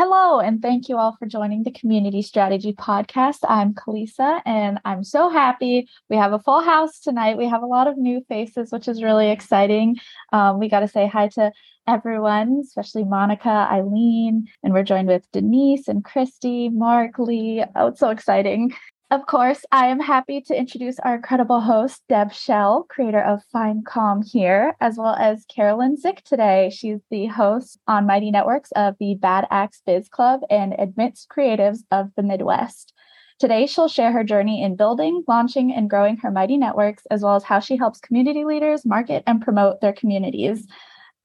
[0.00, 3.38] Hello, and thank you all for joining the Community Strategy Podcast.
[3.48, 5.88] I'm Kalisa, and I'm so happy.
[6.08, 7.36] We have a full house tonight.
[7.36, 9.96] We have a lot of new faces, which is really exciting.
[10.32, 11.50] Um, we got to say hi to
[11.88, 17.64] everyone, especially Monica, Eileen, and we're joined with Denise and Christy, Mark, Lee.
[17.74, 18.72] Oh, it's so exciting.
[19.10, 23.86] Of course, I am happy to introduce our incredible host, Deb Schell, creator of Find
[23.86, 26.68] Calm Here, as well as Carolyn Zick today.
[26.68, 31.84] She's the host on Mighty Networks of the Bad Axe Biz Club and Amidst Creatives
[31.90, 32.92] of the Midwest.
[33.38, 37.36] Today, she'll share her journey in building, launching, and growing her Mighty Networks, as well
[37.36, 40.66] as how she helps community leaders market and promote their communities.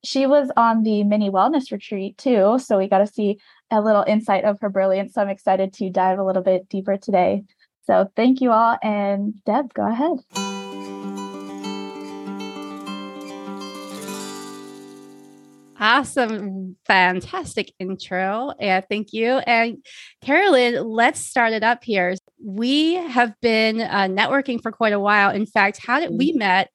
[0.05, 3.39] She was on the mini wellness retreat too, so we got to see
[3.72, 5.16] a little insight of her brilliance.
[5.16, 7.44] So I'm excited to dive a little bit deeper today.
[7.86, 8.78] So thank you all.
[8.82, 10.20] And Deb, go ahead.
[15.80, 16.78] Awesome.
[16.86, 18.54] Fantastic intro.
[18.58, 19.40] Yeah, thank you.
[19.40, 19.84] And
[20.22, 22.16] Carolyn, let's start it up here.
[22.42, 25.31] We have been uh, networking for quite a while.
[25.31, 26.40] In fact, how did we mm-hmm.
[26.40, 26.70] met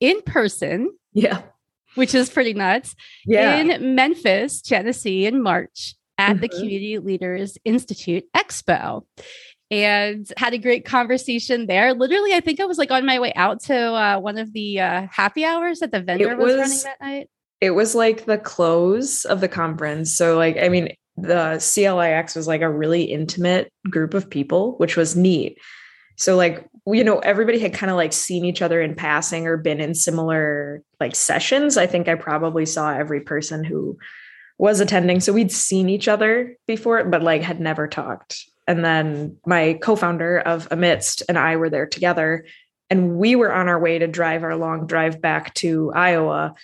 [0.00, 0.90] in person?
[1.12, 1.42] Yeah.
[1.96, 2.94] Which is pretty nuts.
[3.26, 3.56] Yeah.
[3.56, 6.40] In Memphis, Tennessee in March at mm-hmm.
[6.40, 9.04] the Community Leaders Institute Expo
[9.70, 11.92] and had a great conversation there.
[11.94, 14.80] Literally, I think I was like on my way out to uh, one of the
[14.80, 17.30] uh, happy hours that the vendor was, was, running that night.
[17.60, 20.12] It was like the close of the conference.
[20.16, 24.96] So, like, I mean, the CLIX was like a really intimate group of people, which
[24.96, 25.58] was neat.
[26.16, 29.56] So, like, you know, everybody had kind of like seen each other in passing or
[29.56, 31.76] been in similar like sessions.
[31.76, 33.98] I think I probably saw every person who
[34.58, 35.20] was attending.
[35.20, 40.40] So we'd seen each other before, but like had never talked and then my co-founder
[40.40, 42.44] of Amidst and I were there together
[42.90, 46.54] and we were on our way to drive our long drive back to Iowa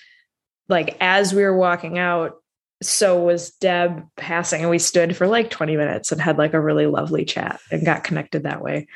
[0.69, 2.43] like as we were walking out
[2.83, 6.61] so was Deb passing and we stood for like 20 minutes and had like a
[6.61, 8.89] really lovely chat and got connected that way.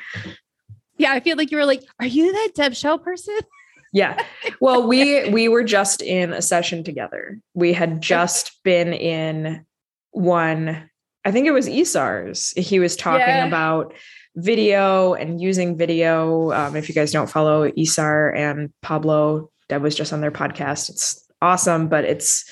[0.97, 3.37] Yeah, I feel like you were like, "Are you that Deb Schell person?"
[3.93, 4.23] yeah.
[4.59, 7.39] Well, we we were just in a session together.
[7.53, 9.65] We had just been in
[10.11, 10.89] one
[11.27, 12.53] I think it was Esar's.
[12.55, 13.45] He was talking yeah.
[13.45, 13.93] about
[14.37, 16.53] video and using video.
[16.53, 20.89] Um, if you guys don't follow Esar and Pablo, Deb was just on their podcast.
[20.89, 22.49] It's awesome, but it's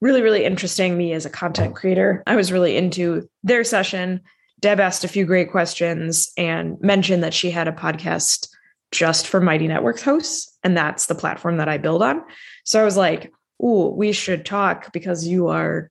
[0.00, 0.96] really, really interesting.
[0.96, 4.20] Me as a content creator, I was really into their session.
[4.60, 8.46] Deb asked a few great questions and mentioned that she had a podcast
[8.92, 12.22] just for Mighty Networks hosts, and that's the platform that I build on.
[12.62, 15.90] So I was like, "Ooh, we should talk because you are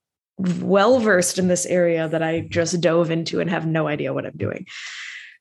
[0.61, 4.25] well versed in this area that I just dove into and have no idea what
[4.25, 4.67] I'm doing.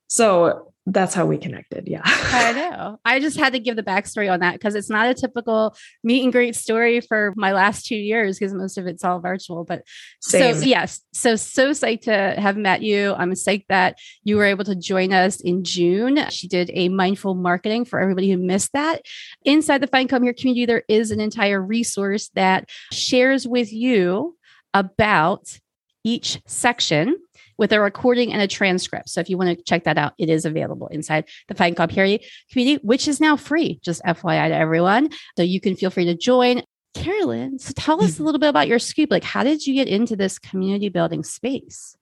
[0.09, 1.87] So that's how we connected.
[1.87, 2.01] Yeah.
[2.05, 2.99] I know.
[3.05, 6.25] I just had to give the backstory on that because it's not a typical meet
[6.25, 9.65] and greet story for my last two years because most of it's all virtual.
[9.65, 9.83] But
[10.21, 10.55] Same.
[10.55, 11.01] so, yes.
[11.13, 13.15] So, so psyched to have met you.
[13.15, 16.29] I'm psyched that you were able to join us in June.
[16.31, 19.03] She did a mindful marketing for everybody who missed that.
[19.45, 24.37] Inside the Find Calm Here community, there is an entire resource that shares with you
[24.75, 25.59] about
[26.05, 27.17] each section
[27.59, 29.11] with a recording and a transcript.
[29.11, 31.91] So if you want to check that out, it is available inside the Find Calm
[31.91, 32.19] Here
[32.51, 35.11] community, which is now free, just FYI to everyone.
[35.37, 36.63] So you can feel free to join.
[36.93, 38.25] Carolyn, so tell us a mm-hmm.
[38.25, 39.13] little bit about your scoop.
[39.13, 41.97] Like, how did you get into this community building space?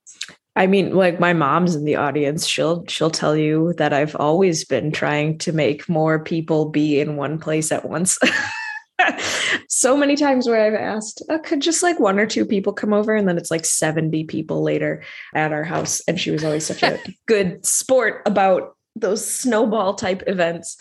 [0.56, 2.46] I mean, like my mom's in the audience.
[2.46, 7.16] She'll she'll tell you that I've always been trying to make more people be in
[7.16, 8.18] one place at once.
[9.68, 12.92] so many times where I've asked, oh, could just like one or two people come
[12.92, 13.14] over?
[13.14, 15.02] And then it's like 70 people later
[15.34, 16.00] at our house.
[16.08, 20.76] And she was always such a good sport about those snowball type events.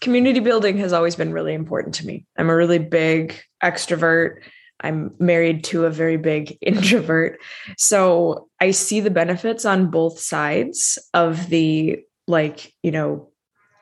[0.00, 2.26] Community building has always been really important to me.
[2.36, 4.42] I'm a really big extrovert.
[4.80, 7.40] I'm married to a very big introvert.
[7.78, 13.28] So I see the benefits on both sides of the like, you know,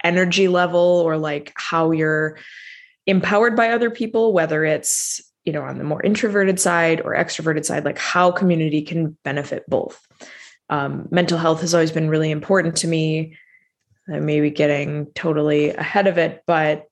[0.03, 2.39] energy level or like how you're
[3.11, 7.65] empowered by other people, whether it's, you know, on the more introverted side or extroverted
[7.65, 10.01] side, like how community can benefit both.
[10.69, 13.37] Um, mental health has always been really important to me.
[14.13, 16.87] I may be getting totally ahead of it, but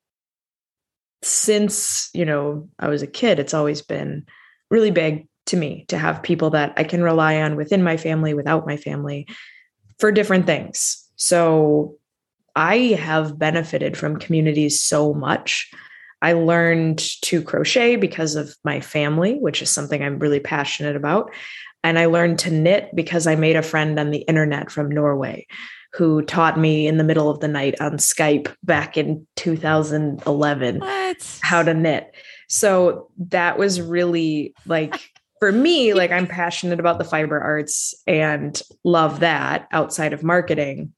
[1.22, 4.26] since, you know, I was a kid, it's always been
[4.70, 8.34] really big to me to have people that I can rely on within my family,
[8.34, 9.26] without my family
[9.98, 11.04] for different things.
[11.16, 11.96] So
[12.54, 15.70] I have benefited from communities so much
[16.22, 21.30] I learned to crochet because of my family, which is something I'm really passionate about.
[21.84, 25.46] And I learned to knit because I made a friend on the internet from Norway
[25.94, 31.38] who taught me in the middle of the night on Skype back in 2011 what?
[31.42, 32.14] how to knit.
[32.48, 38.60] So that was really like for me, like I'm passionate about the fiber arts and
[38.84, 40.92] love that outside of marketing.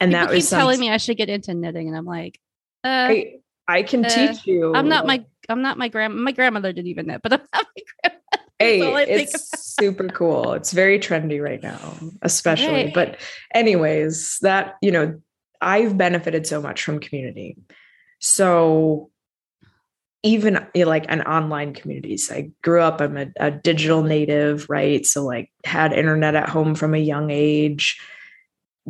[0.00, 2.38] And People that was keep telling me I should get into knitting, and I'm like,
[2.84, 3.34] uh, I,
[3.68, 4.74] I can uh, teach you.
[4.74, 7.66] I'm not my I'm not my grand my grandmother didn't even know, but I'm not
[7.76, 8.14] my grandmother.
[8.60, 10.52] Hey, it's super cool.
[10.54, 12.86] It's very trendy right now, especially.
[12.86, 12.94] Right.
[12.94, 13.18] But,
[13.54, 15.20] anyways, that, you know,
[15.60, 17.56] I've benefited so much from community.
[18.18, 19.10] So,
[20.24, 24.68] even you know, like an online communities, I grew up, I'm a, a digital native,
[24.68, 25.06] right?
[25.06, 28.00] So, like, had internet at home from a young age,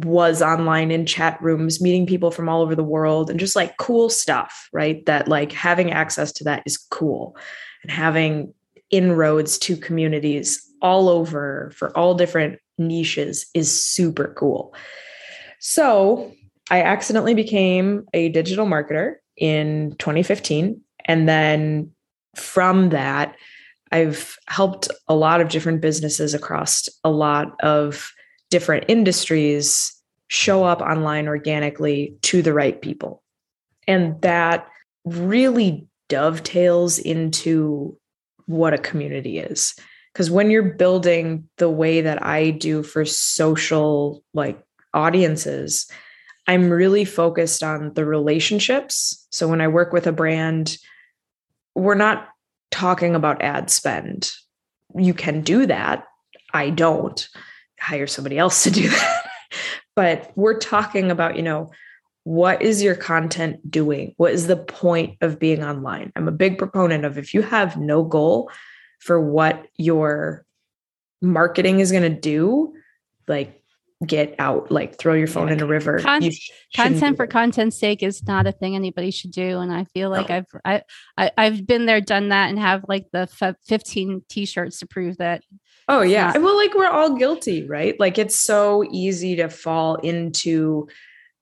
[0.05, 3.77] was online in chat rooms, meeting people from all over the world, and just like
[3.77, 5.05] cool stuff, right?
[5.06, 7.37] That like having access to that is cool
[7.83, 8.53] and having
[8.91, 14.75] inroads to communities all over for all different niches is super cool.
[15.59, 16.33] So
[16.71, 20.81] I accidentally became a digital marketer in 2015.
[21.06, 21.91] And then
[22.37, 23.37] from that,
[23.91, 28.12] I've helped a lot of different businesses across a lot of
[28.50, 29.95] different industries
[30.29, 33.23] show up online organically to the right people.
[33.87, 34.69] And that
[35.05, 37.99] really dovetails into
[38.47, 39.75] what a community is.
[40.12, 44.61] Because when you're building the way that I do for social like
[44.93, 45.91] audiences,
[46.47, 49.27] I'm really focused on the relationships.
[49.31, 50.77] So when I work with a brand,
[51.75, 52.29] we're not
[52.71, 54.31] talking about ad spend.
[54.97, 56.05] You can do that.
[56.53, 57.29] I don't
[57.80, 59.22] hire somebody else to do that.
[59.96, 61.70] but we're talking about, you know,
[62.25, 64.14] what is your content doing?
[64.19, 66.12] What is the point of being online?
[66.14, 68.50] I'm a big proponent of if you have no goal
[68.98, 70.44] for what your
[71.22, 72.75] marketing is going to do,
[73.26, 73.57] like
[74.06, 75.55] get out, like throw your phone Yeah.
[75.55, 75.99] in a river.
[75.99, 79.59] Con- You sh- shouldn't content for content's sake is not a thing anybody should do
[79.59, 80.37] and i feel like No.
[80.37, 80.83] i've I,
[81.17, 85.17] I i've been there done that and have like the f- 15 t-shirts to prove
[85.19, 85.43] that
[85.89, 86.33] Oh yeah.
[86.33, 87.99] not- Well, like we're all guilty, right?
[87.99, 90.87] Like it's so easy to fall into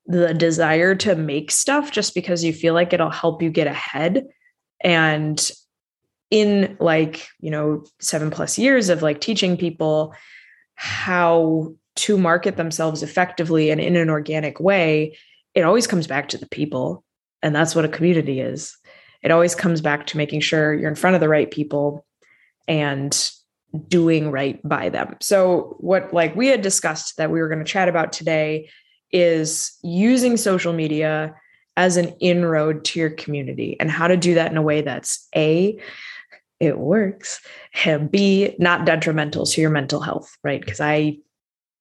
[0.06, 4.24] the desire to make stuff just because you feel like it'll help you get ahead.
[4.80, 5.50] And
[6.30, 10.14] in like, you know, 7 plus years of like teaching people
[10.76, 15.16] how to market themselves effectively and in an organic way,
[15.54, 17.02] it always comes back to the people.
[17.42, 18.76] And that's what a community is.
[19.22, 22.06] It always comes back to making sure you're in front of the right people
[22.68, 23.30] and
[23.88, 25.16] doing right by them.
[25.20, 28.68] So what like we had discussed that we were going to chat about today
[29.12, 31.34] is using social media
[31.76, 35.28] as an inroad to your community and how to do that in a way that's
[35.36, 35.78] a
[36.58, 37.40] it works
[37.84, 40.60] and b not detrimental to your mental health, right?
[40.60, 41.18] Because I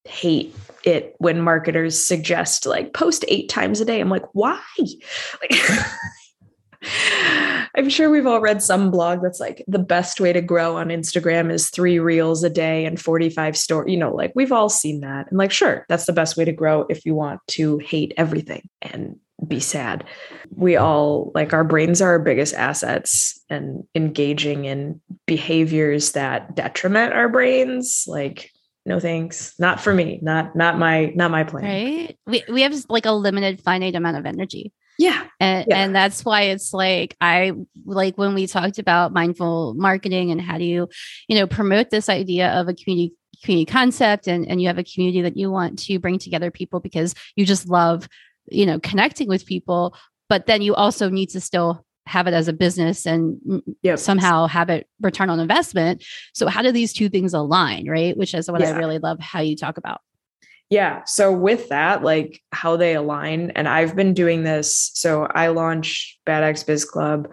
[0.06, 4.00] hate it when marketers suggest like post 8 times a day.
[4.00, 4.60] I'm like, "Why?"
[5.42, 5.60] Like
[7.76, 10.88] I'm sure we've all read some blog that's like the best way to grow on
[10.88, 13.88] Instagram is three reels a day and 45 store.
[13.88, 15.28] You know, like we've all seen that.
[15.30, 18.70] And like, sure, that's the best way to grow if you want to hate everything
[18.82, 20.06] and be sad.
[20.56, 27.14] We all like our brains are our biggest assets and engaging in behaviors that detriment
[27.14, 28.52] our brains, like
[28.86, 29.54] no thanks.
[29.60, 30.20] Not for me.
[30.22, 31.64] Not not my not my plan.
[31.64, 35.26] right we, we have like a limited finite amount of energy Yeah.
[35.40, 35.78] and Yeah.
[35.84, 37.52] and that's why it's like i
[37.86, 40.88] like when we talked about mindful marketing and how do you
[41.28, 44.84] you know promote this idea of a community community concept and and you have a
[44.84, 48.08] community that you want to bring together people because you just love
[48.50, 49.96] you know connecting with people
[50.30, 53.40] but then you also need to still have it as a business and
[53.82, 54.00] Yep.
[54.00, 58.34] somehow have it return on investment so how do these two things align right which
[58.34, 60.02] is what i really love how you talk about
[60.72, 61.04] Yeah.
[61.06, 64.90] So with that, like how they align, and I've been doing this.
[64.96, 67.28] So I launched Bad X Biz Club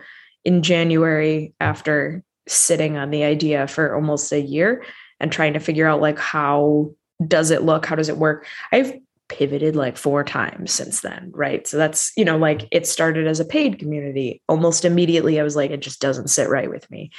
[0.45, 4.85] in January after sitting on the idea for almost a year
[5.19, 6.91] and trying to figure out like how
[7.27, 7.87] does it look?
[7.87, 8.47] How does it work?
[8.71, 8.93] I've
[9.33, 11.67] pivoted like four times since then, right?
[11.67, 14.43] So that's, you know, like it started as a paid community.
[14.47, 17.11] Almost immediately I was like, it just doesn't sit right with me.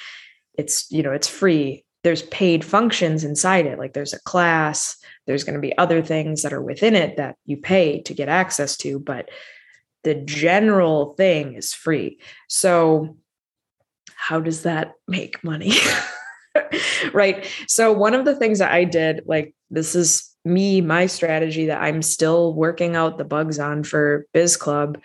[0.55, 1.83] It's, you know, it's free.
[2.03, 3.79] There's paid functions inside it.
[3.79, 7.35] Like there's a class, there's going to be other things that are within it that
[7.45, 9.29] you pay to get access to, but
[10.03, 12.19] the general thing is free.
[12.47, 13.17] So,
[14.15, 15.73] how does that make money?
[17.13, 17.49] right.
[17.67, 21.81] So, one of the things that I did, like, this is me, my strategy that
[21.81, 24.99] I'm still working out the bugs on for Biz Club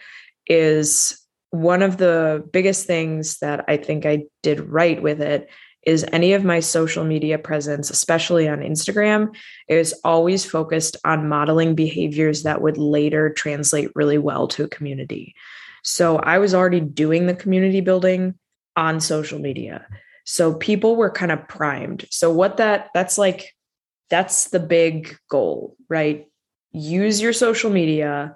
[0.47, 5.49] is one of the biggest things that I think I did right with it
[5.85, 9.35] is any of my social media presence, especially on Instagram,
[9.69, 15.35] is always focused on modeling behaviors that would later translate really well to a community.
[15.83, 18.35] So I was already doing the community building
[18.77, 19.87] on social media.
[20.27, 22.05] So people were kind of primed.
[22.11, 23.55] So what that that's like
[24.11, 26.27] that's the big goal, right?
[26.73, 28.35] Use your social media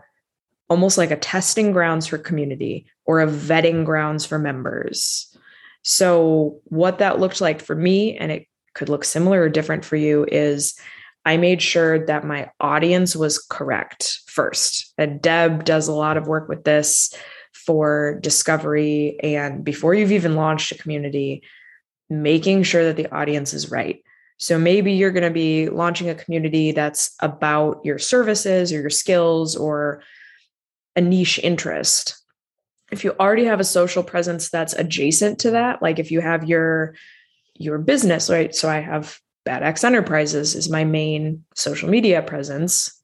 [0.69, 5.37] almost like a testing grounds for community or a vetting grounds for members.
[5.83, 9.97] So, what that looked like for me, and it could look similar or different for
[9.97, 10.79] you, is
[11.25, 14.93] I made sure that my audience was correct first.
[14.99, 17.15] And Deb does a lot of work with this
[17.53, 19.19] for discovery.
[19.23, 21.43] And before you've even launched a community,
[22.09, 24.03] making sure that the audience is right.
[24.43, 28.91] So maybe you're going to be launching a community that's about your services or your
[28.91, 30.03] skills or
[30.97, 32.21] a niche interest.
[32.91, 36.49] If you already have a social presence that's adjacent to that, like if you have
[36.49, 36.97] your
[37.55, 38.53] your business, right?
[38.53, 43.01] So I have Bad X Enterprises is my main social media presence.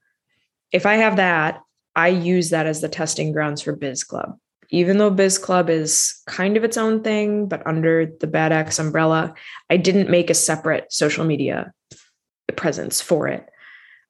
[0.73, 1.61] If I have that,
[1.95, 4.37] I use that as the testing grounds for Biz Club
[4.71, 8.79] even though Biz Club is kind of its own thing, but under the Bad X
[8.79, 9.35] umbrella,
[9.71, 11.73] I didn't make a separate social media
[12.57, 13.49] presence for it.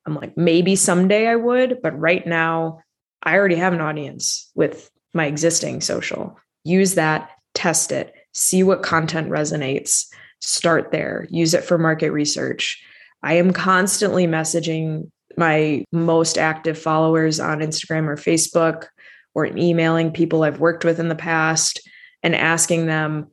[0.07, 2.81] I'm like, maybe someday I would, but right now
[3.23, 6.39] I already have an audience with my existing social.
[6.65, 10.07] Use that, test it, see what content resonates,
[10.41, 12.83] start there, use it for market research.
[13.23, 18.87] I am constantly messaging my most active followers on Instagram or Facebook
[19.35, 21.81] or emailing people I've worked with in the past
[22.23, 23.29] and asking them,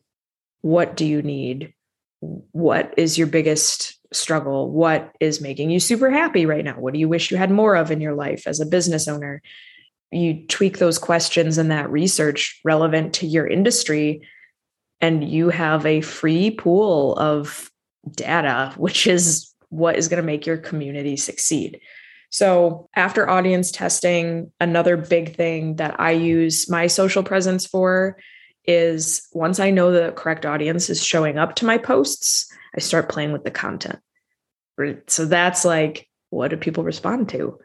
[0.61, 1.73] what do you need?
[2.51, 4.71] What is your biggest struggle?
[4.71, 6.79] What is making you super happy right now?
[6.79, 9.41] What do you wish you had more of in your life as a business owner?
[10.11, 14.21] You tweak those questions and that research relevant to your industry,
[15.01, 17.69] and you have a free pool of
[18.11, 21.81] data, which is what is going to make your community succeed.
[22.35, 28.17] So, after audience testing, another big thing that I use my social presence for
[28.65, 33.07] is once I know the correct audience is showing up to my posts, I start
[33.07, 33.99] playing with the content.
[35.07, 37.57] So, that's like, what do people respond to?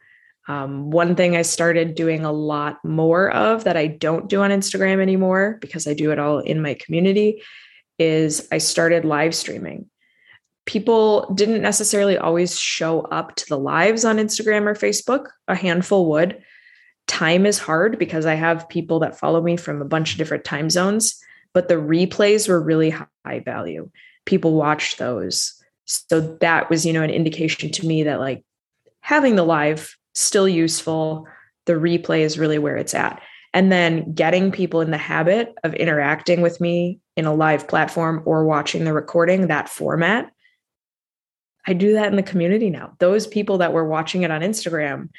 [0.46, 4.50] Um, one thing I started doing a lot more of that I don't do on
[4.52, 7.42] Instagram anymore because I do it all in my community
[7.98, 9.90] is I started live streaming
[10.66, 15.26] people didn't necessarily always show up to the lives on Instagram or Facebook.
[15.48, 16.42] A handful would.
[17.06, 20.44] Time is hard because I have people that follow me from a bunch of different
[20.44, 21.20] time zones,
[21.52, 23.90] but the replays were really high value.
[24.26, 25.54] People watched those.
[25.86, 28.44] So that was, you know, an indication to me that like
[29.00, 31.26] having the live still useful.
[31.66, 33.20] The replay is really where it's at.
[33.52, 38.22] And then getting people in the habit of interacting with me in a live platform
[38.24, 40.30] or watching the recording, that format
[41.66, 42.94] I do that in the community now.
[42.98, 45.10] Those people that were watching it on Instagram,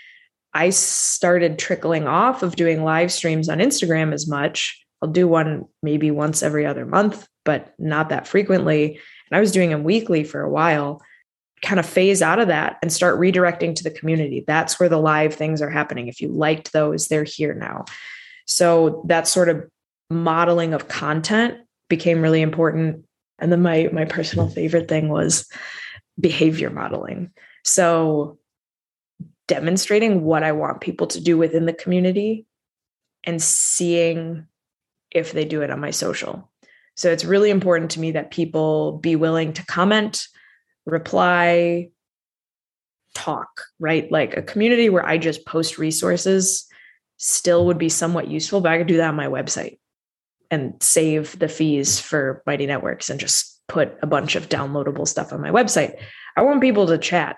[0.53, 4.83] I started trickling off of doing live streams on Instagram as much.
[5.01, 8.99] I'll do one maybe once every other month, but not that frequently.
[9.29, 11.01] And I was doing them weekly for a while,
[11.61, 14.43] kind of phase out of that and start redirecting to the community.
[14.45, 16.07] That's where the live things are happening.
[16.07, 17.85] If you liked those, they're here now.
[18.45, 19.69] So that sort of
[20.09, 23.05] modeling of content became really important.
[23.39, 25.47] And then my my personal favorite thing was
[26.19, 27.31] behavior modeling.
[27.63, 28.37] So,
[29.47, 32.45] demonstrating what I want people to do within the community
[33.23, 34.47] and seeing
[35.11, 36.49] if they do it on my social.
[36.95, 40.21] So, it's really important to me that people be willing to comment,
[40.85, 41.89] reply,
[43.13, 44.11] talk, right?
[44.11, 46.65] Like a community where I just post resources
[47.17, 49.77] still would be somewhat useful, but I could do that on my website
[50.49, 55.31] and save the fees for Mighty Networks and just put a bunch of downloadable stuff
[55.31, 55.97] on my website.
[56.35, 57.37] I want people to chat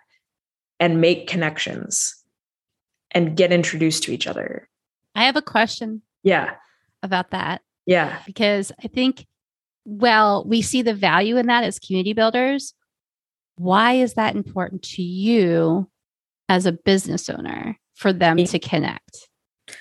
[0.80, 2.16] and make connections
[3.12, 4.68] and get introduced to each other.
[5.14, 6.02] I have a question.
[6.24, 6.56] Yeah.
[7.04, 7.62] About that.
[7.86, 8.18] Yeah.
[8.26, 9.28] Because I think,
[9.86, 12.74] well, we see the value in that as community builders.
[13.58, 15.88] Why is that important to you
[16.50, 19.30] as a business owner for them to connect?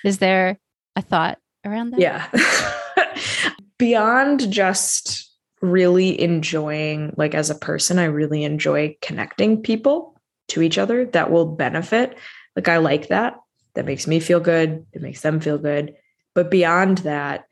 [0.05, 0.61] Is there
[0.97, 2.01] a thought around that?
[2.01, 3.15] Yeah.
[3.79, 5.32] Beyond just
[5.63, 11.31] really enjoying, like as a person, I really enjoy connecting people to each other that
[11.31, 12.19] will benefit.
[12.57, 13.37] Like I like that.
[13.75, 14.85] That makes me feel good.
[14.93, 15.95] It makes them feel good.
[16.35, 17.47] But beyond that,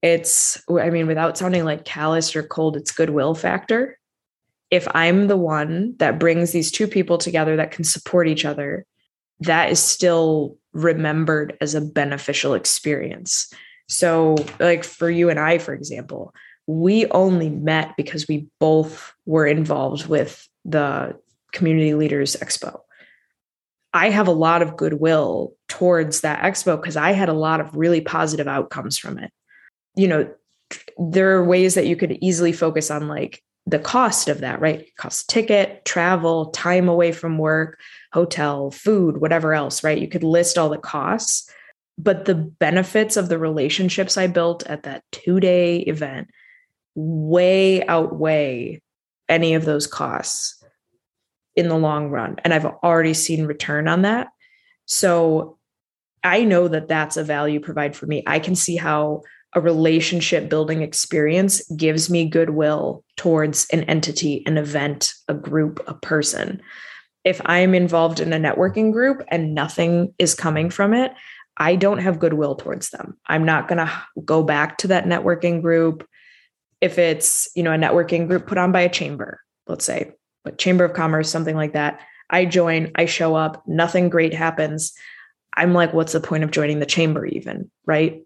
[0.00, 3.98] it's, I mean, without sounding like callous or cold, it's goodwill factor.
[4.70, 8.86] If I'm the one that brings these two people together that can support each other,
[9.40, 13.52] that is still remembered as a beneficial experience.
[13.88, 16.32] So, like for you and I, for example,
[16.66, 21.18] we only met because we both were involved with the
[21.52, 22.80] Community Leaders Expo.
[23.94, 27.76] I have a lot of goodwill towards that expo because I had a lot of
[27.76, 29.30] really positive outcomes from it.
[29.94, 30.34] You know,
[30.96, 34.86] there are ways that you could easily focus on like the cost of that, right?
[34.96, 37.78] Cost ticket, travel, time away from work,
[38.12, 39.98] hotel, food, whatever else, right?
[39.98, 41.48] You could list all the costs,
[41.98, 46.28] but the benefits of the relationships I built at that two day event
[46.94, 48.80] way outweigh
[49.28, 50.62] any of those costs
[51.56, 52.36] in the long run.
[52.44, 54.28] And I've already seen return on that.
[54.86, 55.58] So
[56.24, 58.22] I know that that's a value provide for me.
[58.26, 59.22] I can see how
[59.54, 65.94] a relationship building experience gives me goodwill towards an entity, an event, a group, a
[65.94, 66.62] person.
[67.24, 71.12] If I'm involved in a networking group and nothing is coming from it,
[71.58, 73.18] I don't have goodwill towards them.
[73.26, 73.92] I'm not going to
[74.24, 76.06] go back to that networking group
[76.82, 80.12] if it's, you know, a networking group put on by a chamber, let's say,
[80.44, 82.00] but chamber of commerce, something like that.
[82.28, 84.92] I join, I show up, nothing great happens.
[85.56, 87.70] I'm like, what's the point of joining the chamber even?
[87.86, 88.22] Right.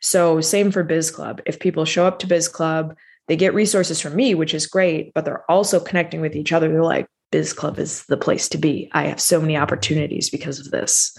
[0.00, 1.40] So, same for Biz Club.
[1.46, 2.94] If people show up to Biz Club,
[3.26, 6.68] they get resources from me, which is great, but they're also connecting with each other.
[6.68, 8.88] They're like, Biz Club is the place to be.
[8.92, 11.16] I have so many opportunities because of this.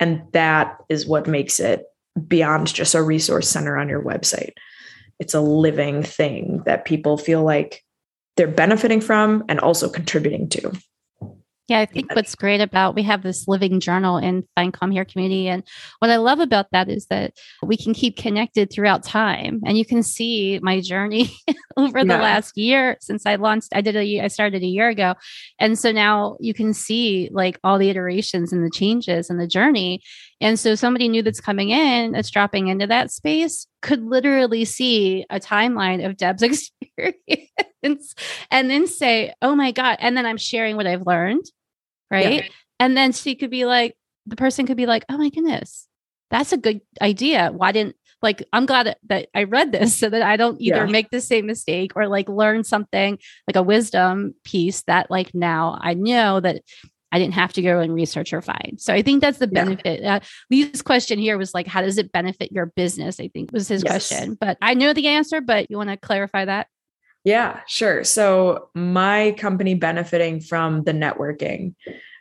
[0.00, 1.84] And that is what makes it
[2.26, 4.52] beyond just a resource center on your website.
[5.18, 7.82] It's a living thing that people feel like
[8.36, 10.72] they're benefiting from and also contributing to.
[11.66, 15.06] Yeah, I think what's great about we have this living journal in Find Calm Here
[15.06, 15.48] community.
[15.48, 15.62] And
[16.00, 19.60] what I love about that is that we can keep connected throughout time.
[19.64, 21.34] And you can see my journey
[21.78, 22.04] over yeah.
[22.04, 23.68] the last year since I launched.
[23.74, 25.14] I did a I started a year ago.
[25.58, 29.46] And so now you can see like all the iterations and the changes and the
[29.46, 30.02] journey.
[30.42, 35.24] And so somebody new that's coming in, that's dropping into that space, could literally see
[35.30, 36.42] a timeline of Deb's
[36.82, 37.16] experience
[38.50, 39.98] and then say, oh my God.
[40.00, 41.44] And then I'm sharing what I've learned.
[42.10, 42.44] Right.
[42.44, 42.48] Yeah.
[42.80, 45.86] And then she could be like, the person could be like, oh my goodness,
[46.30, 47.50] that's a good idea.
[47.54, 50.90] Why didn't like I'm glad that I read this so that I don't either yeah.
[50.90, 55.78] make the same mistake or like learn something like a wisdom piece that like now
[55.80, 56.62] I know that
[57.12, 58.80] I didn't have to go and research or find.
[58.80, 60.02] So I think that's the benefit.
[60.02, 60.16] Yeah.
[60.16, 60.20] Uh,
[60.50, 63.20] Lee's question here was like, how does it benefit your business?
[63.20, 64.08] I think was his yes.
[64.08, 66.66] question, but I know the answer, but you want to clarify that?
[67.24, 68.04] Yeah, sure.
[68.04, 71.74] So my company benefiting from the networking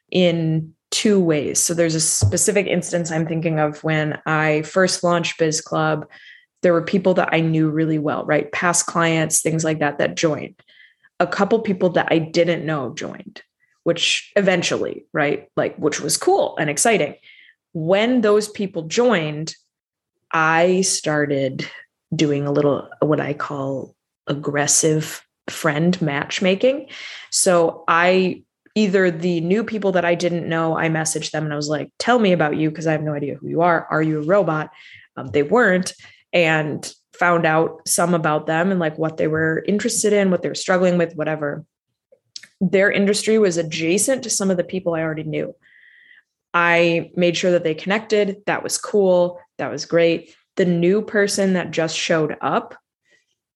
[0.10, 1.60] in two ways.
[1.60, 6.08] So there's a specific instance I'm thinking of when I first launched Biz Club.
[6.62, 8.52] There were people that I knew really well, right?
[8.52, 10.56] Past clients, things like that, that joined.
[11.20, 13.42] A couple people that I didn't know joined
[13.84, 15.50] which eventually, right?
[15.56, 17.16] Like, which was cool and exciting.
[17.74, 19.56] When those people joined,
[20.32, 21.68] I started
[22.16, 23.96] doing a little what I call
[24.28, 26.90] aggressive friend matchmaking.
[27.32, 28.44] So I
[28.76, 31.92] either the new people that I didn't know, I messaged them and I was like,
[32.00, 33.86] tell me about you because I have no idea who you are.
[33.92, 34.72] Are you a robot?
[35.16, 35.94] Um, they weren't.
[36.32, 40.50] And found out some about them and like what they were interested in, what they
[40.50, 41.64] were struggling with, whatever
[42.60, 45.56] their industry was adjacent to some of the people I already knew.
[46.54, 48.38] I made sure that they connected.
[48.46, 49.40] That was cool.
[49.58, 50.36] That was great.
[50.56, 52.76] The new person that just showed up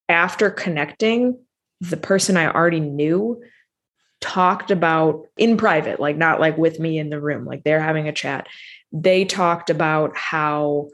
[0.10, 1.40] after connecting,
[1.82, 2.02] the mm-hmm.
[2.02, 3.42] person I already knew
[4.20, 8.08] talked about in private, like not like with me in the room, like they're having
[8.08, 8.48] a chat.
[8.92, 10.90] They talked about how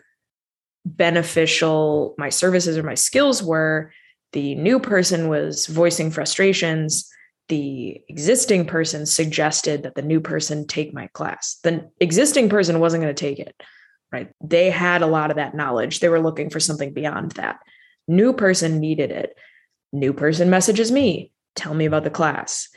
[0.85, 3.93] beneficial my services or my skills were.
[4.33, 7.09] The new person was voicing frustrations
[7.49, 11.59] the existing person suggested that the new person take my class.
[11.63, 13.55] The existing person wasn't going to take it,
[14.11, 14.31] right?
[14.41, 15.99] They had a lot of that knowledge.
[15.99, 17.59] They were looking for something beyond that.
[18.07, 19.35] New person needed it.
[19.91, 22.69] New person messages me, tell me about the class.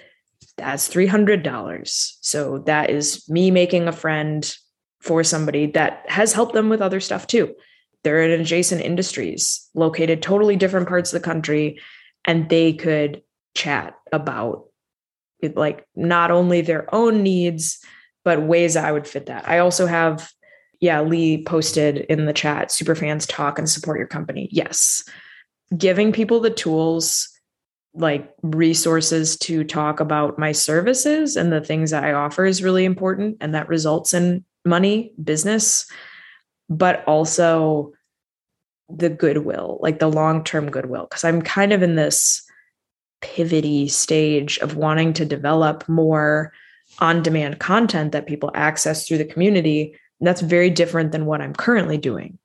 [0.56, 2.16] That's $300.
[2.20, 4.56] So that is me making a friend
[5.00, 7.54] for somebody that has helped them with other stuff too.
[8.02, 11.80] They're in adjacent industries, located totally different parts of the country,
[12.26, 13.22] and they could
[13.54, 14.68] chat about
[15.54, 17.78] like not only their own needs
[18.24, 19.48] but ways I would fit that.
[19.48, 20.28] I also have
[20.80, 24.48] yeah, Lee posted in the chat superfans talk and support your company.
[24.52, 25.04] Yes.
[25.76, 27.28] Giving people the tools
[27.94, 32.84] like resources to talk about my services and the things that I offer is really
[32.84, 35.90] important and that results in money, business,
[36.68, 37.92] but also
[38.88, 42.42] the goodwill, like the long-term goodwill because I'm kind of in this
[43.22, 46.52] pivoty stage of wanting to develop more
[46.98, 49.96] on demand content that people access through the community.
[50.20, 52.38] And that's very different than what I'm currently doing.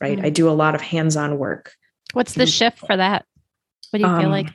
[0.00, 0.18] Right.
[0.18, 0.24] Mm.
[0.24, 1.74] I do a lot of hands on work.
[2.12, 3.24] What's the shift for that?
[3.90, 4.48] What do you um, feel like?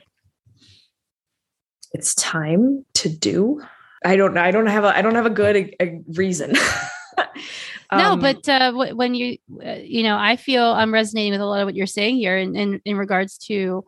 [1.92, 3.62] It's time to do.
[4.04, 4.42] I don't know.
[4.42, 6.52] I don't have a I don't have a good a, a reason.
[7.92, 11.46] no, um, but uh, when you, uh, you know, I feel I'm resonating with a
[11.46, 13.84] lot of what you're saying here in, in, in regards to,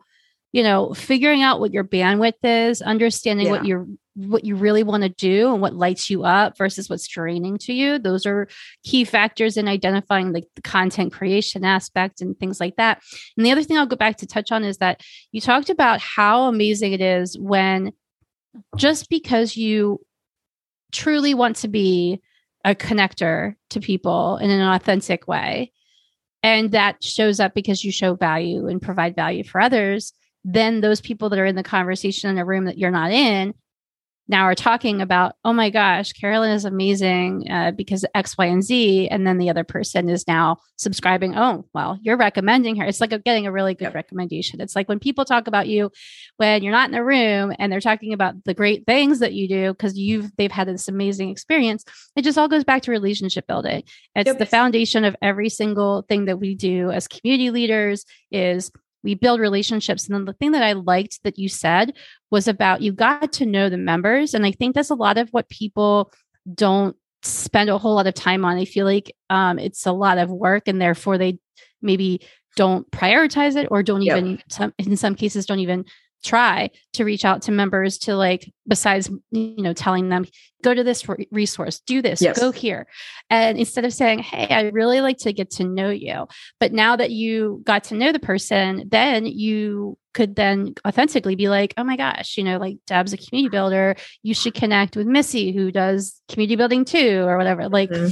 [0.51, 3.51] you know, figuring out what your bandwidth is, understanding yeah.
[3.51, 7.07] what you're what you really want to do and what lights you up versus what's
[7.07, 7.97] draining to you.
[7.97, 8.47] Those are
[8.83, 13.01] key factors in identifying like the content creation aspect and things like that.
[13.37, 15.99] And the other thing I'll go back to touch on is that you talked about
[15.99, 17.91] how amazing it is when
[18.77, 19.99] just because you
[20.91, 22.21] truly want to be
[22.63, 25.71] a connector to people in an authentic way
[26.43, 30.13] and that shows up because you show value and provide value for others
[30.45, 33.53] then those people that are in the conversation in a room that you're not in
[34.27, 38.63] now are talking about, oh my gosh, Carolyn is amazing uh, because X, Y, and
[38.63, 39.09] Z.
[39.09, 41.35] And then the other person is now subscribing.
[41.37, 42.85] Oh, well, you're recommending her.
[42.85, 44.61] It's like getting a really good recommendation.
[44.61, 45.91] It's like when people talk about you
[46.37, 49.47] when you're not in the room and they're talking about the great things that you
[49.47, 51.83] do because you've they've had this amazing experience.
[52.15, 53.83] It just all goes back to relationship building.
[54.15, 54.37] It's yep.
[54.37, 58.71] the foundation of every single thing that we do as community leaders is
[59.03, 60.07] we build relationships.
[60.07, 61.93] And then the thing that I liked that you said
[62.31, 64.33] was about you got to know the members.
[64.33, 66.11] And I think that's a lot of what people
[66.53, 68.57] don't spend a whole lot of time on.
[68.57, 71.39] I feel like um, it's a lot of work and therefore they
[71.81, 72.21] maybe
[72.55, 74.17] don't prioritize it or don't yep.
[74.17, 75.85] even some in some cases don't even
[76.23, 80.25] try to reach out to members to like besides you know telling them
[80.63, 82.39] go to this resource do this yes.
[82.39, 82.87] go here.
[83.29, 86.27] And instead of saying hey i really like to get to know you
[86.59, 91.49] but now that you got to know the person then you could then authentically be
[91.49, 93.95] like oh my gosh you know like deb's a community builder.
[94.21, 98.09] You should connect with missy who does community building too or whatever like mm-hmm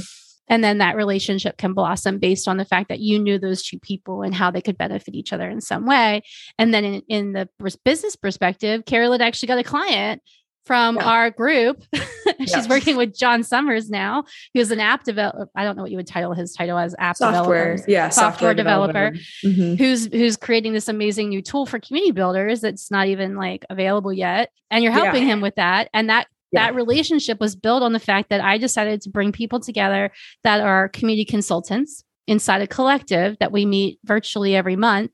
[0.52, 3.78] and then that relationship can blossom based on the fact that you knew those two
[3.78, 6.22] people and how they could benefit each other in some way
[6.58, 7.48] and then in, in the
[7.84, 10.20] business perspective carolyn actually got a client
[10.64, 11.04] from yeah.
[11.04, 11.82] our group.
[12.38, 12.68] She's yeah.
[12.68, 15.50] working with John Summers now, who's an app developer.
[15.56, 17.90] I don't know what you would title his title as app software, developer.
[17.90, 19.18] Yeah, software, software developer, developer.
[19.44, 19.74] Mm-hmm.
[19.74, 24.12] who's who's creating this amazing new tool for community builders that's not even like available
[24.12, 24.50] yet.
[24.70, 25.34] And you're helping yeah.
[25.34, 25.88] him with that.
[25.92, 26.66] And that yeah.
[26.66, 30.10] that relationship was built on the fact that I decided to bring people together
[30.44, 35.10] that are community consultants inside a collective that we meet virtually every month.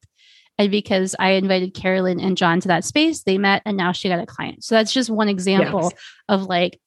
[0.58, 4.08] And because I invited Carolyn and John to that space, they met and now she
[4.08, 4.64] got a client.
[4.64, 5.92] So that's just one example yes.
[6.28, 6.80] of like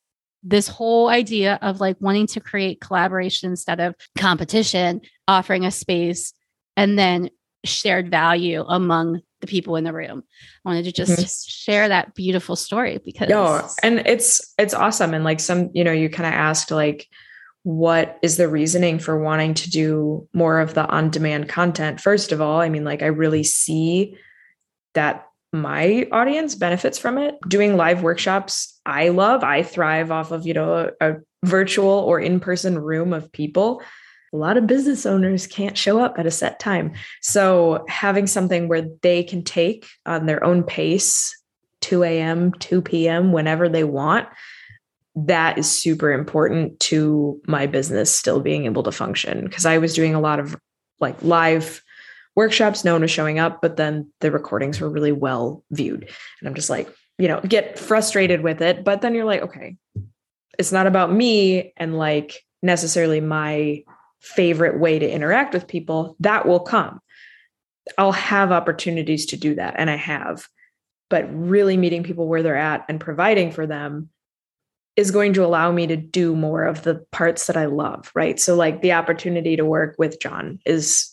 [0.43, 6.33] this whole idea of like wanting to create collaboration instead of competition, offering a space
[6.75, 7.29] and then
[7.63, 10.23] shared value among the people in the room.
[10.65, 11.49] I wanted to just mm-hmm.
[11.49, 15.13] share that beautiful story because no, and it's it's awesome.
[15.13, 17.07] And like some, you know, you kind of asked like
[17.63, 22.01] what is the reasoning for wanting to do more of the on-demand content?
[22.01, 24.17] First of all, I mean, like I really see
[24.95, 27.35] that my audience benefits from it.
[27.47, 29.43] Doing live workshops, I love.
[29.43, 33.83] I thrive off of, you know, a, a virtual or in-person room of people
[34.33, 36.93] a lot of business owners can't show up at a set time.
[37.21, 41.35] So having something where they can take on their own pace,
[41.81, 44.27] 2 a.m., 2 p.m., whenever they want,
[45.15, 49.43] that is super important to my business still being able to function.
[49.43, 50.55] Because I was doing a lot of
[50.99, 51.83] like live
[52.35, 56.09] workshops, no one was showing up, but then the recordings were really well viewed.
[56.39, 58.85] And I'm just like, you know, get frustrated with it.
[58.85, 59.75] But then you're like, okay,
[60.57, 63.83] it's not about me and like necessarily my
[64.21, 66.99] favorite way to interact with people, that will come.
[67.97, 70.47] I'll have opportunities to do that, and I have.
[71.09, 74.09] But really meeting people where they're at and providing for them
[74.95, 78.39] is going to allow me to do more of the parts that I love, right?
[78.39, 81.11] So, like the opportunity to work with John is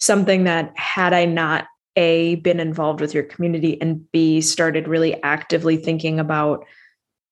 [0.00, 1.66] something that, had I not
[1.96, 6.66] A, been involved with your community, and B, started really actively thinking about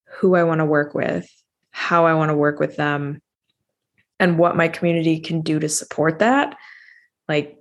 [0.07, 1.29] who I want to work with,
[1.71, 3.21] how I want to work with them,
[4.19, 6.57] and what my community can do to support that.
[7.29, 7.57] Like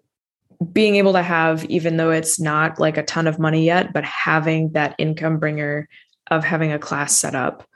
[0.71, 4.05] being able to have even though it's not like a ton of money yet but
[4.05, 5.89] having that income bringer
[6.31, 7.67] of having a class set up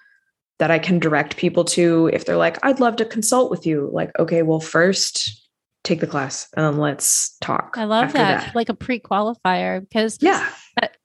[0.60, 3.90] that I can direct people to if they're like I'd love to consult with you.
[3.92, 5.48] Like okay well first
[5.84, 8.46] take the class and then let's talk I love that.
[8.46, 8.56] that.
[8.56, 10.50] like a pre-qualifier because yeah.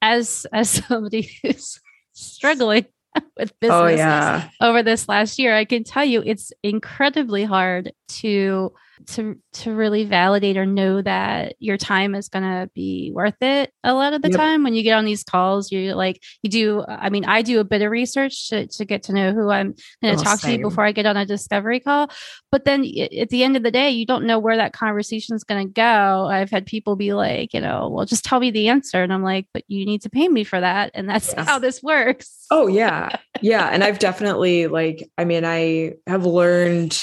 [0.03, 1.81] as as somebody who's
[2.13, 2.87] struggling
[3.37, 4.49] with oh, business oh, yeah.
[4.61, 8.73] over this last year, I can tell you it's incredibly hard to
[9.07, 13.73] to to really validate or know that your time is going to be worth it
[13.83, 14.39] a lot of the yep.
[14.39, 14.65] time.
[14.65, 17.65] When you get on these calls you like you do i mean i do a
[17.65, 20.59] bit of research to, to get to know who i'm going to oh, talk same.
[20.61, 22.11] to before i get on a discovery call.
[22.51, 22.85] But then
[23.19, 25.73] at the end of the day you don't know where that conversation is going to
[25.73, 26.29] go.
[26.31, 29.03] I've had people be like you know well just tell me the answer.
[29.03, 30.93] And i'm like but you need to pay me for that.
[30.95, 31.47] And that's yes.
[31.47, 32.47] how this works.
[32.51, 33.17] Oh yeah.
[33.41, 33.69] Yeah.
[33.69, 37.03] And i've definitely like i mean i have learned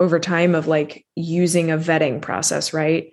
[0.00, 3.10] over time of like using a vetting process, right?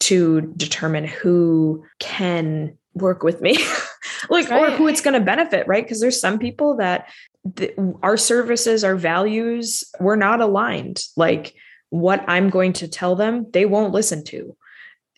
[0.00, 3.56] To determine who can work with me,
[4.30, 4.72] like, right.
[4.72, 5.84] or who it's going to benefit, right?
[5.84, 7.08] Because there's some people that
[7.56, 11.02] th- our services, our values, we're not aligned.
[11.16, 11.54] Like,
[11.90, 14.56] what I'm going to tell them, they won't listen to.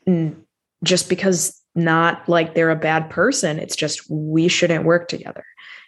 [0.07, 0.45] And
[0.83, 5.45] just because not like they're a bad person, it's just we shouldn't work together.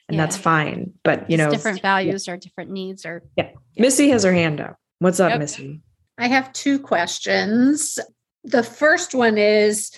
[0.09, 0.25] And yeah.
[0.25, 0.93] that's fine.
[1.03, 2.35] But you know, different values yeah.
[2.35, 3.51] or different needs or yeah.
[3.77, 4.79] Missy has her hand up.
[4.99, 5.41] What's up, yep.
[5.41, 5.81] Missy?
[6.19, 7.99] I have two questions.
[8.45, 9.91] The first one is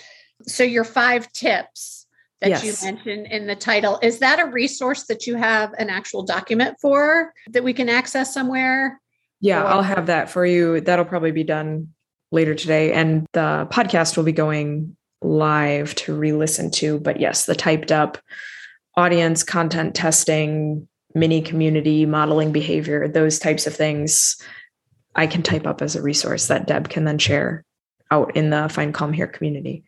[0.43, 2.07] so your five tips
[2.41, 2.65] that yes.
[2.65, 6.77] you mentioned in the title, is that a resource that you have an actual document
[6.81, 9.01] for that we can access somewhere?
[9.41, 10.81] Yeah, or- I'll have that for you.
[10.81, 11.95] That'll probably be done
[12.33, 12.93] later today.
[12.93, 16.99] And the podcast will be going live to re listen to.
[16.99, 18.19] But yes, the typed up
[18.97, 24.37] audience content testing, mini community modeling behavior, those types of things
[25.19, 27.65] I can type up as a resource that Deb can then share
[28.13, 29.83] out in the Find Calm Here community.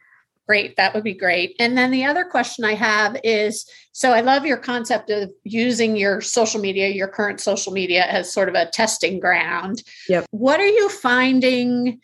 [0.48, 1.54] Great, that would be great.
[1.60, 5.94] And then the other question I have is so I love your concept of using
[5.94, 9.84] your social media, your current social media as sort of a testing ground.
[10.08, 10.26] Yep.
[10.32, 12.00] What are you finding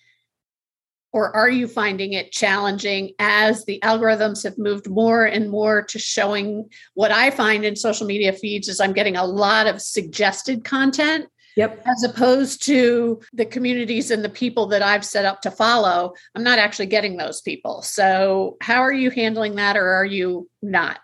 [1.12, 5.98] or are you finding it challenging as the algorithms have moved more and more to
[5.98, 10.62] showing what I find in social media feeds is I'm getting a lot of suggested
[10.62, 11.82] content Yep.
[11.86, 16.42] As opposed to the communities and the people that I've set up to follow, I'm
[16.42, 17.80] not actually getting those people.
[17.80, 21.00] So, how are you handling that, or are you not?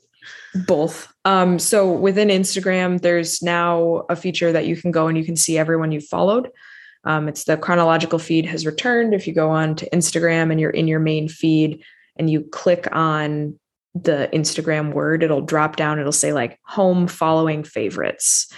[0.66, 1.12] Both.
[1.24, 5.36] Um, so, within Instagram, there's now a feature that you can go and you can
[5.36, 6.48] see everyone you've followed.
[7.02, 9.14] Um, it's the chronological feed has returned.
[9.14, 11.82] If you go on to Instagram and you're in your main feed
[12.14, 13.58] and you click on
[13.96, 18.52] the Instagram word, it'll drop down, it'll say like home following favorites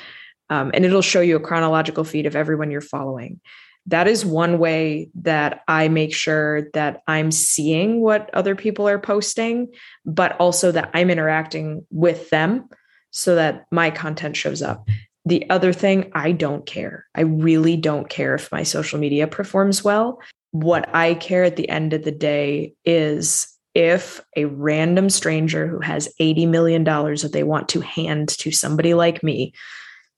[0.51, 3.41] um, and it'll show you a chronological feed of everyone you're following.
[3.87, 8.99] That is one way that I make sure that I'm seeing what other people are
[8.99, 9.69] posting,
[10.05, 12.69] but also that I'm interacting with them
[13.11, 14.87] so that my content shows up.
[15.25, 17.07] The other thing, I don't care.
[17.15, 20.21] I really don't care if my social media performs well.
[20.51, 25.81] What I care at the end of the day is if a random stranger who
[25.81, 29.53] has $80 million that they want to hand to somebody like me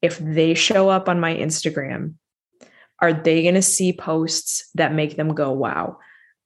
[0.03, 2.15] if they show up on my Instagram,
[3.01, 5.99] are they going to see posts that make them go, wow?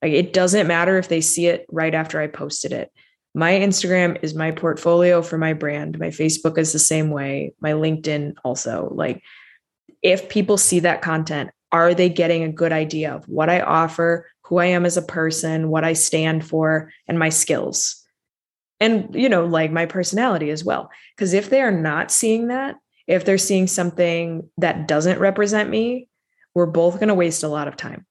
[0.02, 2.92] Like it doesn't matter if they see it right after I posted it.
[3.34, 5.98] My Instagram is my portfolio for my brand.
[5.98, 7.54] My Facebook is the same way.
[7.60, 8.88] My LinkedIn also.
[8.92, 9.22] Like
[10.02, 14.26] if people see that content, are they getting a good idea of what I offer,
[14.42, 18.02] who I am as a person, what I stand for, and my skills?
[18.80, 20.90] And, you know, like my personality as well.
[21.14, 26.08] Because if they are not seeing that, if they're seeing something that doesn't represent me,
[26.54, 28.06] we're both going to waste a lot of time.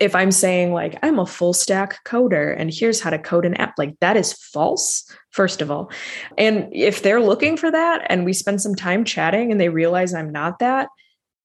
[0.00, 3.54] If I'm saying, like, I'm a full stack coder and here's how to code an
[3.54, 5.90] app, like that is false, first of all.
[6.36, 10.12] And if they're looking for that and we spend some time chatting and they realize
[10.12, 10.88] I'm not that,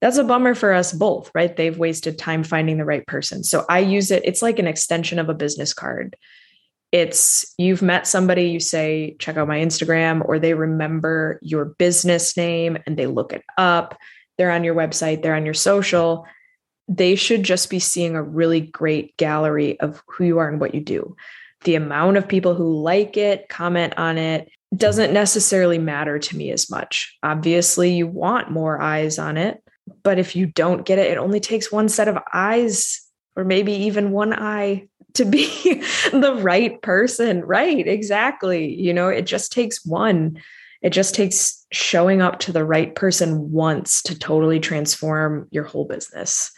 [0.01, 1.55] that's a bummer for us both, right?
[1.55, 3.43] They've wasted time finding the right person.
[3.43, 6.15] So I use it, it's like an extension of a business card
[6.91, 12.36] it's you've met somebody, you say, check out my Instagram, or they remember your business
[12.36, 13.97] name and they look it up.
[14.38, 16.25] They're on your website, they're on your social.
[16.88, 20.75] They should just be seeing a really great gallery of who you are and what
[20.75, 21.15] you do.
[21.63, 26.51] The amount of people who like it, comment on it, doesn't necessarily matter to me
[26.51, 27.17] as much.
[27.23, 29.63] Obviously, you want more eyes on it,
[30.04, 33.01] but if you don't get it, it only takes one set of eyes
[33.36, 35.45] or maybe even one eye to be
[36.12, 37.41] the right person.
[37.41, 37.88] Right.
[37.88, 38.74] Exactly.
[38.74, 40.41] You know, it just takes one.
[40.82, 45.86] It just takes showing up to the right person once to totally transform your whole
[45.86, 46.52] business.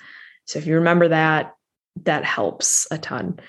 [0.45, 1.53] So if you remember that,
[2.03, 3.39] that helps a ton.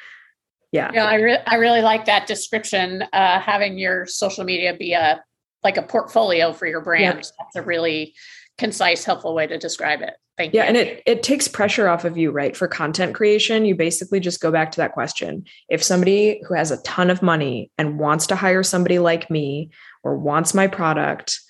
[0.73, 0.91] Yeah.
[0.93, 1.05] Yeah.
[1.05, 5.23] I, re- I really like that description, uh, having your social media be a,
[5.63, 7.19] like a portfolio for your brand.
[7.19, 7.25] Yep.
[7.39, 8.15] That's a really
[8.59, 10.15] concise, helpful way to describe it.
[10.37, 10.69] Thank yeah, you.
[10.69, 12.57] and it it takes pressure off of you, right?
[12.57, 15.45] For content creation, you basically just go back to that question.
[15.69, 19.71] If somebody who has a ton of money and wants to hire somebody like me
[20.03, 21.41] or wants my product,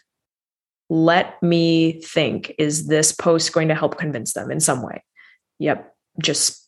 [0.90, 5.02] let me think is this post going to help convince them in some way?
[5.60, 6.60] Yep, just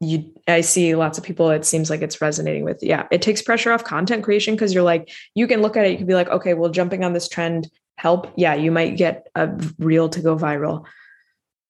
[0.00, 2.78] you I see lots of people it seems like it's resonating with.
[2.82, 5.90] Yeah, it takes pressure off content creation because you're like you can look at it
[5.90, 9.26] you can be like, "Okay, well jumping on this trend help." Yeah, you might get
[9.34, 10.86] a reel to go viral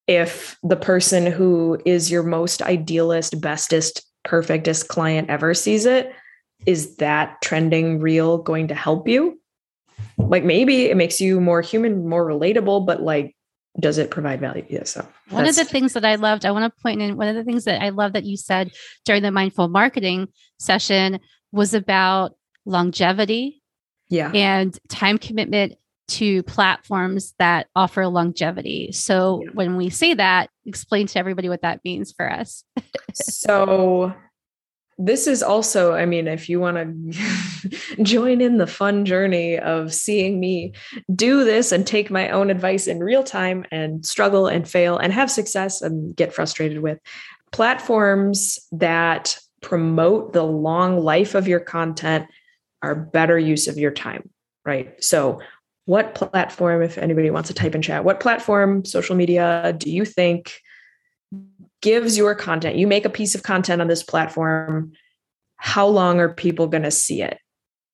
[0.08, 6.12] if the person who is your most idealist, bestest, perfectest client ever sees it,
[6.66, 9.40] is that trending reel going to help you?
[10.16, 13.36] Like maybe it makes you more human, more relatable, but like
[13.78, 14.64] does it provide value?
[14.68, 14.84] Yeah.
[14.84, 17.36] So one of the things that I loved, I want to point in one of
[17.36, 18.72] the things that I love that you said
[19.04, 21.20] during the mindful marketing session
[21.52, 23.62] was about longevity.
[24.08, 24.32] Yeah.
[24.32, 25.74] And time commitment
[26.08, 28.92] to platforms that offer longevity.
[28.92, 29.50] So yeah.
[29.52, 32.64] when we say that, explain to everybody what that means for us.
[33.14, 34.14] so
[34.98, 39.94] this is also, I mean, if you want to join in the fun journey of
[39.94, 40.72] seeing me
[41.14, 45.12] do this and take my own advice in real time and struggle and fail and
[45.12, 46.98] have success and get frustrated with
[47.52, 52.26] platforms that promote the long life of your content
[52.82, 54.28] are better use of your time,
[54.64, 55.02] right?
[55.02, 55.40] So,
[55.88, 60.04] what platform, if anybody wants to type in chat, what platform, social media do you
[60.04, 60.60] think
[61.80, 64.92] gives your content, you make a piece of content on this platform,
[65.56, 67.38] how long are people going to see it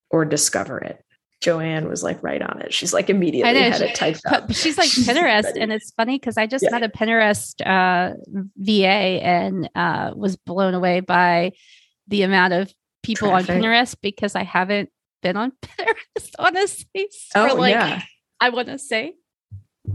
[0.09, 1.01] or discover it?
[1.39, 2.73] Joanne was like right on it.
[2.73, 4.51] She's like immediately know, had she, it typed up.
[4.51, 6.71] She's like Pinterest, and it's funny because I just yeah.
[6.71, 8.13] met a Pinterest uh,
[8.57, 11.53] VA and uh, was blown away by
[12.09, 13.51] the amount of people Traffic.
[13.51, 14.89] on Pinterest because I haven't
[15.25, 18.03] been on Pinterest honestly for oh, like yeah.
[18.39, 19.15] I want to say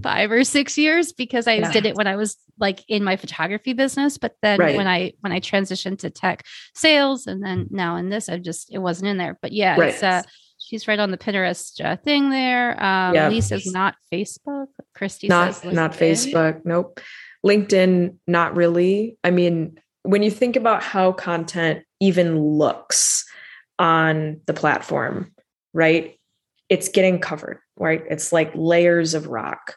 [0.02, 1.70] five or six years because I yeah.
[1.70, 4.18] did it when I was like in my photography business.
[4.18, 4.76] But then right.
[4.76, 8.72] when I when I transitioned to tech sales and then now in this, I just
[8.72, 9.38] it wasn't in there.
[9.40, 9.94] But yeah, right.
[9.94, 10.22] it's uh
[10.58, 12.82] she's right on the Pinterest uh, thing there.
[12.82, 13.30] Um.
[13.30, 14.66] Lisa's not Facebook.
[14.96, 16.62] Christy not not Facebook.
[16.64, 17.00] Nope.
[17.46, 19.16] LinkedIn, not really.
[19.22, 23.24] I mean, when you think about how content even looks
[23.80, 25.32] on the platform,
[25.72, 26.16] right?
[26.68, 28.04] It's getting covered, right?
[28.08, 29.76] It's like layers of rock.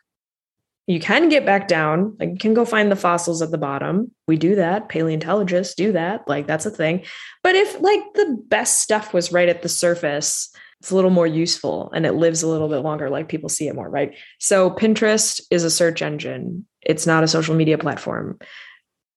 [0.86, 2.18] You can get back down.
[2.20, 4.12] Like you can go find the fossils at the bottom.
[4.28, 4.90] We do that.
[4.90, 6.28] Paleontologists do that.
[6.28, 7.06] Like that's a thing.
[7.42, 11.26] But if like the best stuff was right at the surface, it's a little more
[11.26, 13.10] useful and it lives a little bit longer.
[13.10, 14.18] Like people see it more, right?
[14.40, 16.68] So Pinterest is a search engine.
[16.82, 18.38] It's not a social media platform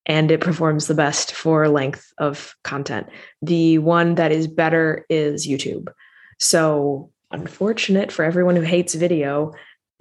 [0.06, 3.08] and it performs the best for length of content.
[3.42, 5.88] The one that is better is YouTube.
[6.38, 9.52] So, unfortunate for everyone who hates video,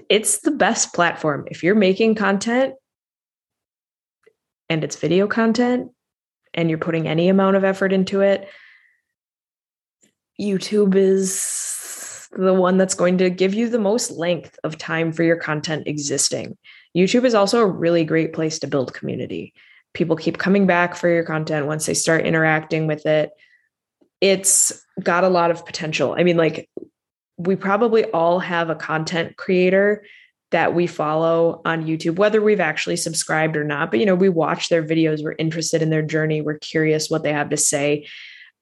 [0.10, 1.48] it's the best platform.
[1.50, 2.76] If you're making content
[4.70, 5.91] and it's video content
[6.54, 8.48] and you're putting any amount of effort into it,
[10.39, 15.24] YouTube is the one that's going to give you the most length of time for
[15.24, 16.58] your content existing.
[16.96, 19.54] YouTube is also a really great place to build community.
[19.95, 23.31] People keep coming back for your content once they start interacting with it.
[24.21, 26.15] It's got a lot of potential.
[26.17, 26.69] I mean, like
[27.38, 30.05] we probably all have a content creator
[30.51, 33.91] that we follow on YouTube, whether we've actually subscribed or not.
[33.91, 37.23] But, you know, we watch their videos, we're interested in their journey, we're curious what
[37.23, 38.08] they have to say.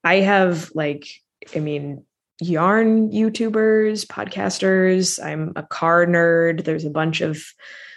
[0.02, 1.06] I have, like,
[1.54, 2.04] I mean,
[2.40, 5.24] yarn YouTubers, podcasters.
[5.24, 6.64] I'm a car nerd.
[6.64, 7.42] There's a bunch of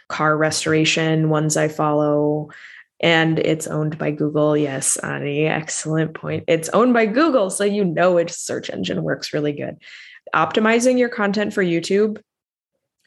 [0.09, 2.49] car restoration ones I follow.
[2.99, 4.57] And it's owned by Google.
[4.57, 6.45] Yes, Ani, excellent point.
[6.47, 7.49] It's owned by Google.
[7.49, 9.77] So you know its search engine works really good
[10.33, 12.21] optimizing your content for YouTube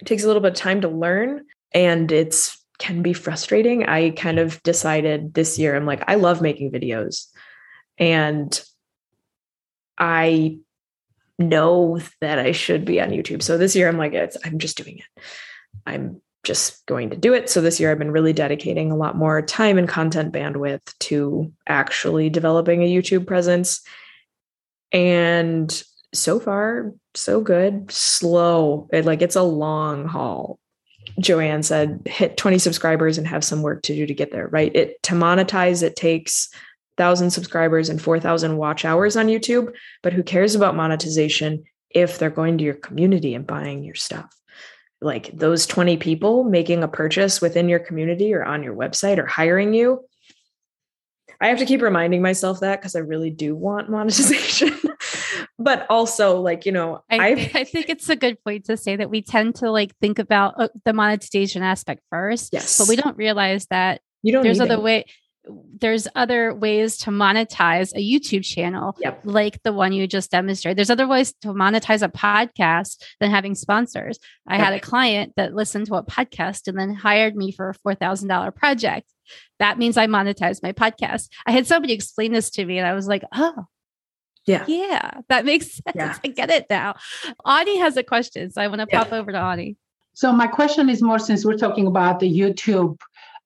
[0.05, 3.85] takes a little bit of time to learn and it's can be frustrating.
[3.85, 7.27] I kind of decided this year I'm like I love making videos
[7.99, 8.61] and
[9.99, 10.59] I
[11.39, 13.43] know that I should be on YouTube.
[13.43, 15.23] So this year I'm like it's I'm just doing it.
[15.87, 17.51] I'm just going to do it.
[17.51, 21.53] So this year I've been really dedicating a lot more time and content bandwidth to
[21.67, 23.83] actually developing a YouTube presence.
[24.93, 25.83] And
[26.15, 27.91] so far so good.
[27.91, 28.89] Slow.
[28.93, 30.59] It, like it's a long haul.
[31.19, 34.75] Joanne said hit 20 subscribers and have some work to do to get there right?
[34.75, 36.49] It to monetize it takes
[36.97, 39.73] 1000 subscribers and 4000 watch hours on youtube.
[40.03, 44.40] But who cares about monetization if they're going to your community and buying your stuff
[45.01, 49.27] like those 20 people making a purchase within your community or on your website or
[49.27, 50.05] hiring you
[51.41, 54.79] I have to keep reminding myself that because I really do want monetization.
[55.59, 59.11] but also, like, you know, I, I think it's a good point to say that
[59.11, 62.51] we tend to like think about uh, the monetization aspect first.
[62.53, 62.79] Yes.
[62.79, 64.83] But we don't realize that you don't there's other it.
[64.83, 65.05] way
[65.45, 69.21] there's other ways to monetize a YouTube channel, yep.
[69.25, 70.77] like the one you just demonstrated.
[70.77, 74.19] There's other ways to monetize a podcast than having sponsors.
[74.47, 74.65] I yep.
[74.67, 78.55] had a client that listened to a podcast and then hired me for a $4,000
[78.55, 79.09] project.
[79.59, 81.29] That means I monetize my podcast.
[81.47, 83.65] I had somebody explain this to me and I was like, oh,
[84.47, 84.65] yeah.
[84.67, 85.97] Yeah, that makes sense.
[85.97, 86.17] Yeah.
[86.25, 86.97] I get it now.
[87.47, 88.51] Ani has a question.
[88.51, 89.05] So I want to yeah.
[89.05, 89.77] pop over to Ani.
[90.13, 92.99] So my question is more since we're talking about the YouTube.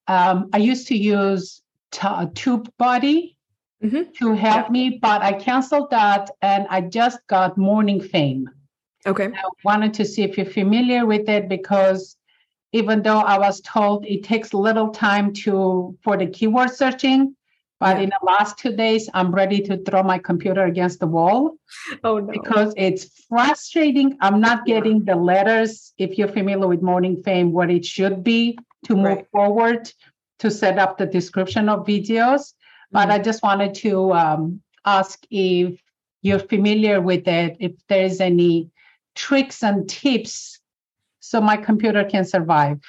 [0.07, 1.61] Um, I used to use
[1.95, 3.35] t- TubeBuddy
[3.83, 4.03] mm-hmm.
[4.19, 4.71] to help yeah.
[4.71, 8.49] me, but I canceled that and I just got Morning Fame.
[9.07, 9.25] Okay.
[9.25, 12.17] I wanted to see if you're familiar with it because
[12.71, 17.35] even though I was told it takes little time to for the keyword searching.
[17.79, 18.03] But yeah.
[18.03, 21.57] in the last two days, I'm ready to throw my computer against the wall.
[22.03, 22.31] Oh no.
[22.31, 24.17] Because it's frustrating.
[24.21, 28.57] I'm not getting the letters, if you're familiar with Morning Fame, what it should be
[28.85, 29.27] to move right.
[29.31, 29.91] forward
[30.39, 32.53] to set up the description of videos.
[32.91, 33.23] But I mm-hmm.
[33.23, 35.79] just wanted to um, ask if
[36.21, 38.69] you're familiar with it, if there's any
[39.15, 40.59] tricks and tips
[41.19, 42.79] so my computer can survive.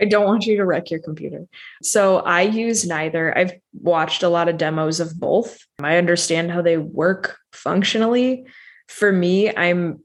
[0.00, 1.46] I don't want you to wreck your computer.
[1.82, 3.36] So I use neither.
[3.36, 5.58] I've watched a lot of demos of both.
[5.80, 8.46] I understand how they work functionally.
[8.88, 10.00] For me, I'm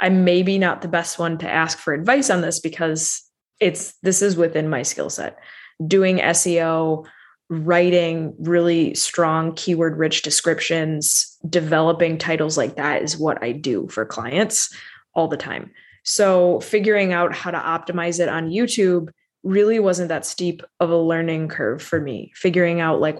[0.00, 3.22] I'm maybe not the best one to ask for advice on this because
[3.60, 5.38] it's this is within my skill set.
[5.86, 7.06] Doing SEO,
[7.48, 14.04] writing really strong keyword rich descriptions, developing titles like that is what I do for
[14.04, 14.74] clients
[15.14, 15.70] all the time.
[16.02, 19.08] So figuring out how to optimize it on YouTube
[19.42, 22.32] really wasn't that steep of a learning curve for me.
[22.34, 23.18] Figuring out like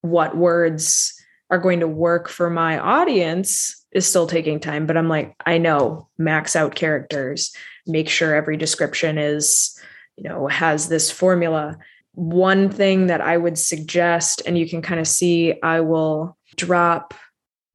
[0.00, 1.12] what words
[1.50, 5.58] are going to work for my audience is still taking time, but I'm like, I
[5.58, 7.54] know, max out characters,
[7.86, 9.75] make sure every description is,
[10.16, 11.78] you know, has this formula.
[12.12, 17.14] One thing that I would suggest, and you can kind of see, I will drop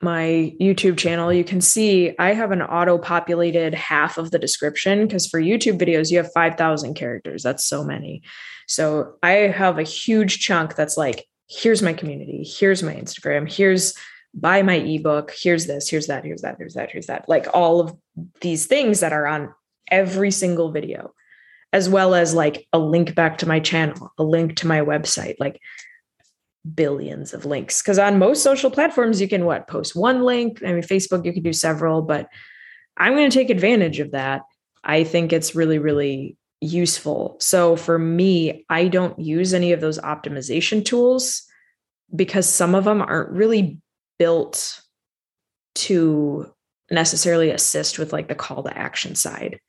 [0.01, 1.31] my YouTube channel.
[1.31, 5.79] You can see I have an auto populated half of the description because for YouTube
[5.79, 7.43] videos, you have 5,000 characters.
[7.43, 8.23] That's so many.
[8.67, 13.93] So I have a huge chunk that's like, here's my community, here's my Instagram, here's
[14.33, 17.27] buy my ebook, here's this, here's that, here's that, here's that, here's that.
[17.27, 17.95] Like all of
[18.39, 19.53] these things that are on
[19.89, 21.13] every single video
[21.73, 25.35] as well as like a link back to my channel, a link to my website,
[25.39, 25.59] like
[26.73, 27.81] billions of links.
[27.81, 30.61] Because on most social platforms, you can what post one link.
[30.63, 32.27] I mean, Facebook, you can do several, but
[32.97, 34.41] I'm going to take advantage of that.
[34.83, 37.37] I think it's really, really useful.
[37.39, 41.43] So for me, I don't use any of those optimization tools
[42.13, 43.79] because some of them aren't really
[44.19, 44.81] built
[45.73, 46.51] to
[46.91, 49.59] necessarily assist with like the call to action side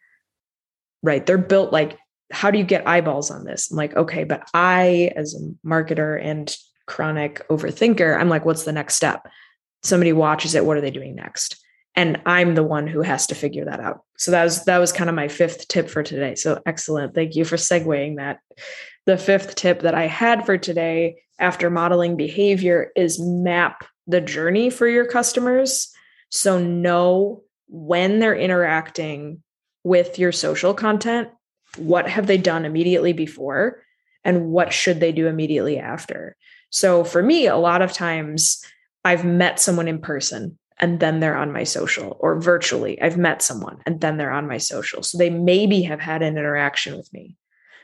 [1.03, 1.25] right?
[1.25, 1.99] They're built like,
[2.31, 3.71] how do you get eyeballs on this?
[3.71, 6.55] I'm like, okay, but I, as a marketer and
[6.87, 9.27] chronic overthinker, I'm like, what's the next step?
[9.83, 10.65] Somebody watches it.
[10.65, 11.63] What are they doing next?
[11.95, 14.03] And I'm the one who has to figure that out.
[14.17, 16.37] So that was that was kind of my fifth tip for today.
[16.37, 17.15] So excellent.
[17.15, 18.39] Thank you for segueing that.
[19.05, 24.71] The fifth tip that I had for today after modeling behavior is map the journey
[24.71, 25.93] for your customers.
[26.31, 29.43] So know when they're interacting
[29.85, 31.29] with your social content,
[31.77, 33.83] what have they done immediately before
[34.25, 36.37] and what should they do immediately after?
[36.71, 38.65] So for me, a lot of times
[39.05, 43.01] I've met someone in person and then they're on my social or virtually.
[43.01, 45.03] I've met someone and then they're on my social.
[45.03, 47.37] So they maybe have had an interaction with me.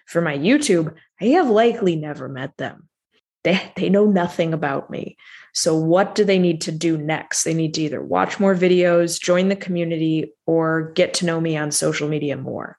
[0.07, 2.89] For my YouTube, I have likely never met them.
[3.45, 5.17] They, they know nothing about me.
[5.59, 7.43] So, what do they need to do next?
[7.43, 11.57] They need to either watch more videos, join the community, or get to know me
[11.57, 12.79] on social media more.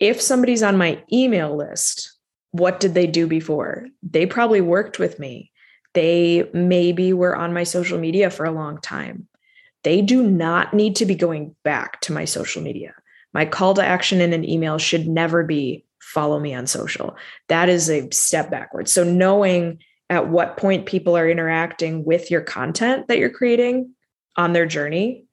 [0.00, 2.16] If somebody's on my email list,
[2.52, 3.86] what did they do before?
[4.02, 5.52] They probably worked with me.
[5.92, 9.28] They maybe were on my social media for a long time.
[9.84, 12.94] They do not need to be going back to my social media.
[13.34, 17.14] My call to action in an email should never be follow me on social.
[17.48, 18.90] That is a step backwards.
[18.90, 19.80] So, knowing
[20.10, 23.92] at what point people are interacting with your content that you're creating
[24.36, 25.24] on their journey,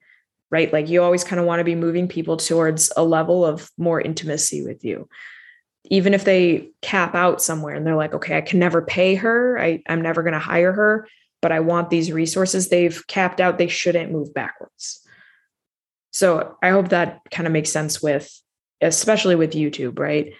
[0.50, 0.72] right?
[0.72, 4.00] Like you always kind of want to be moving people towards a level of more
[4.00, 5.08] intimacy with you.
[5.84, 9.58] Even if they cap out somewhere and they're like, okay, I can never pay her,
[9.58, 11.08] I, I'm never going to hire her,
[11.40, 15.00] but I want these resources they've capped out, they shouldn't move backwards.
[16.10, 18.30] So I hope that kind of makes sense with,
[18.80, 20.32] especially with YouTube, right?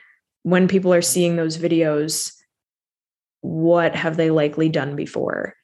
[0.42, 2.32] When people are seeing those videos,
[3.46, 5.54] what have they likely done before?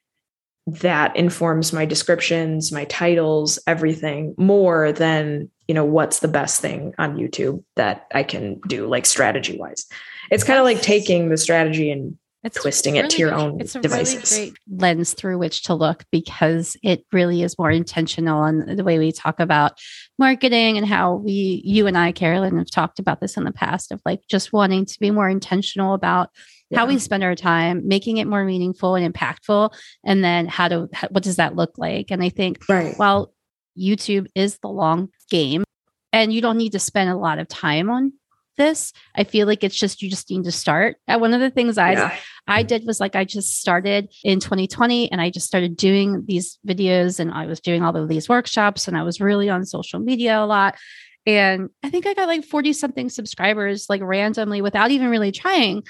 [0.67, 6.95] That informs my descriptions my titles everything more than you know what's the best thing
[6.99, 9.87] on youtube that i can do like strategy wise
[10.31, 13.61] it's kind of like taking the strategy and it's twisting really, it to your own
[13.61, 14.33] it's a devices.
[14.33, 18.85] really great lens through which to look because it really is more intentional and the
[18.85, 19.79] way we talk about
[20.19, 23.93] marketing and how we you and i carolyn have talked about this in the past
[23.93, 26.31] of like just wanting to be more intentional about
[26.73, 26.81] yeah.
[26.81, 29.73] how we spend our time, making it more meaningful and impactful,
[30.05, 32.11] and then how to how, what does that look like?
[32.11, 32.97] And I think right.
[32.97, 33.33] while
[33.79, 35.65] YouTube is the long game,
[36.13, 38.13] and you don't need to spend a lot of time on
[38.57, 38.93] this.
[39.15, 40.97] I feel like it's just you just need to start.
[41.09, 42.17] And one of the things I yeah.
[42.47, 46.59] I did was like I just started in 2020 and I just started doing these
[46.67, 50.01] videos and I was doing all of these workshops and I was really on social
[50.01, 50.77] media a lot.
[51.25, 55.85] And I think I got like 40 something subscribers, like randomly without even really trying.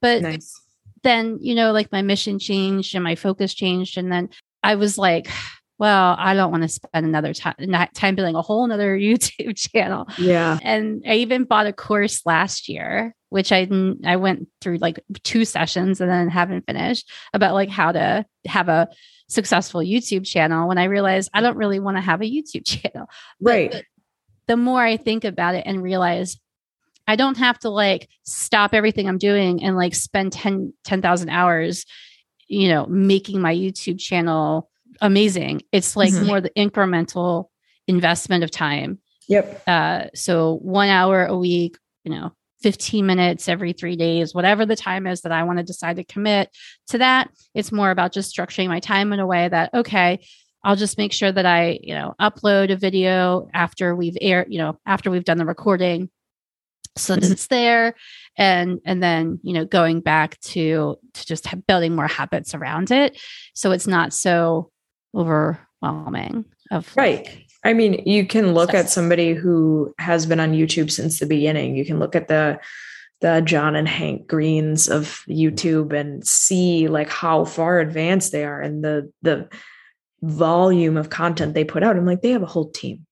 [0.00, 0.52] But nice.
[1.02, 3.98] then, you know, like my mission changed and my focus changed.
[3.98, 4.28] And then
[4.62, 5.28] I was like,
[5.78, 7.54] well, I don't want to spend another time
[7.94, 10.06] time building a whole another YouTube channel.
[10.18, 10.58] Yeah.
[10.62, 13.68] And I even bought a course last year, which I
[14.04, 18.68] I went through like two sessions and then haven't finished about like how to have
[18.68, 18.88] a
[19.28, 23.08] successful YouTube channel when I realized I don't really want to have a YouTube channel.
[23.40, 23.70] Right.
[23.70, 23.84] But
[24.46, 26.38] the more I think about it and realize
[27.06, 31.86] I don't have to like stop everything I'm doing and like spend 10 10,000 hours
[32.48, 35.62] you know making my YouTube channel amazing.
[35.72, 36.26] It's like mm-hmm.
[36.26, 37.46] more the incremental
[37.86, 38.98] investment of time.
[39.28, 39.62] Yep.
[39.66, 42.32] Uh, so one hour a week, you know,
[42.62, 46.04] 15 minutes every three days, whatever the time is that I want to decide to
[46.04, 46.50] commit
[46.88, 47.30] to that.
[47.54, 50.20] It's more about just structuring my time in a way that, okay,
[50.64, 54.58] I'll just make sure that I, you know, upload a video after we've aired, you
[54.58, 56.10] know, after we've done the recording
[56.96, 57.94] so that it's there.
[58.36, 63.20] And and then you know going back to to just building more habits around it.
[63.54, 64.70] So it's not so
[65.14, 67.24] overwhelming of right.
[67.24, 71.26] Like, i mean you can look at somebody who has been on youtube since the
[71.26, 71.76] beginning.
[71.76, 72.60] You can look at the
[73.22, 78.60] the john and hank greens of youtube and see like how far advanced they are
[78.60, 79.48] and the the
[80.22, 81.96] volume of content they put out.
[81.96, 83.06] I'm like they have a whole team.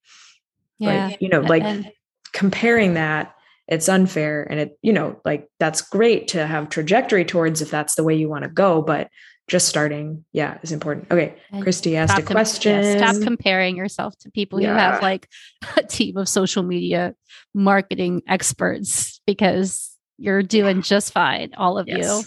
[0.78, 1.09] Yeah.
[1.09, 1.91] like, you know like and,
[2.32, 3.35] comparing that
[3.67, 7.95] it's unfair and it you know like that's great to have trajectory towards if that's
[7.95, 9.09] the way you want to go but
[9.47, 13.77] just starting yeah is important okay and christy asked a question com- yeah, stop comparing
[13.77, 14.73] yourself to people yeah.
[14.73, 15.29] who have like
[15.77, 17.15] a team of social media
[17.55, 21.99] marketing experts because you're doing just fine all of yes.
[21.99, 22.25] you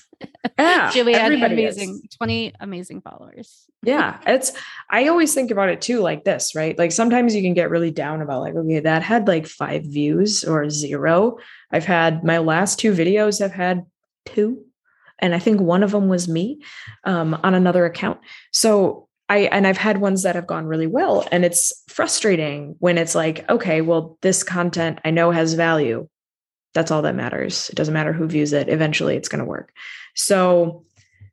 [0.59, 2.15] yeah julianne amazing is.
[2.17, 4.51] 20 amazing followers yeah it's
[4.89, 7.91] i always think about it too like this right like sometimes you can get really
[7.91, 11.37] down about like okay that had like five views or zero
[11.71, 13.85] i've had my last two videos have had
[14.25, 14.63] two
[15.19, 16.61] and I think one of them was me
[17.03, 18.19] um, on another account.
[18.51, 22.97] So I and I've had ones that have gone really well, and it's frustrating when
[22.97, 26.07] it's like, okay, well, this content I know has value.
[26.73, 27.69] That's all that matters.
[27.69, 28.69] It doesn't matter who views it.
[28.69, 29.73] Eventually, it's going to work.
[30.17, 30.85] So,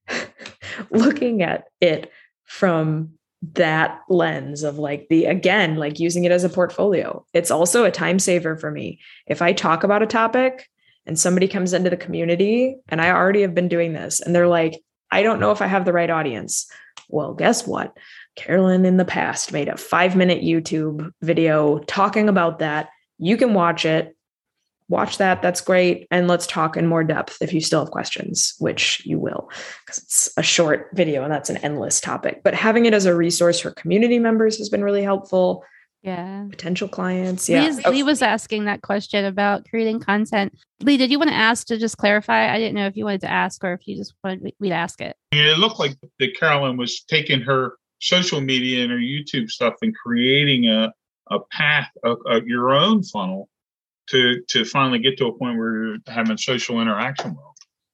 [0.90, 2.12] looking at it
[2.44, 3.10] from
[3.54, 7.90] that lens of like the again like using it as a portfolio it's also a
[7.90, 10.66] time saver for me if i talk about a topic
[11.06, 14.48] and somebody comes into the community and I already have been doing this and they're
[14.48, 14.80] like,
[15.10, 16.66] I don't know if I have the right audience.
[17.08, 17.96] Well, guess what?
[18.36, 22.88] Carolyn in the past made a five minute YouTube video talking about that.
[23.18, 24.16] You can watch it,
[24.88, 25.42] watch that.
[25.42, 26.06] That's great.
[26.10, 29.50] And let's talk in more depth if you still have questions, which you will,
[29.84, 32.42] because it's a short video and that's an endless topic.
[32.42, 35.64] But having it as a resource for community members has been really helpful
[36.02, 41.10] yeah potential clients yeah Lee, Lee, was asking that question about creating content lee did
[41.10, 43.64] you want to ask to just clarify i didn't know if you wanted to ask
[43.64, 47.02] or if you just wanted me to ask it it looked like that carolyn was
[47.04, 50.92] taking her social media and her youtube stuff and creating a,
[51.30, 53.48] a path of, of your own funnel
[54.08, 57.44] to to finally get to a point where you're having social interaction with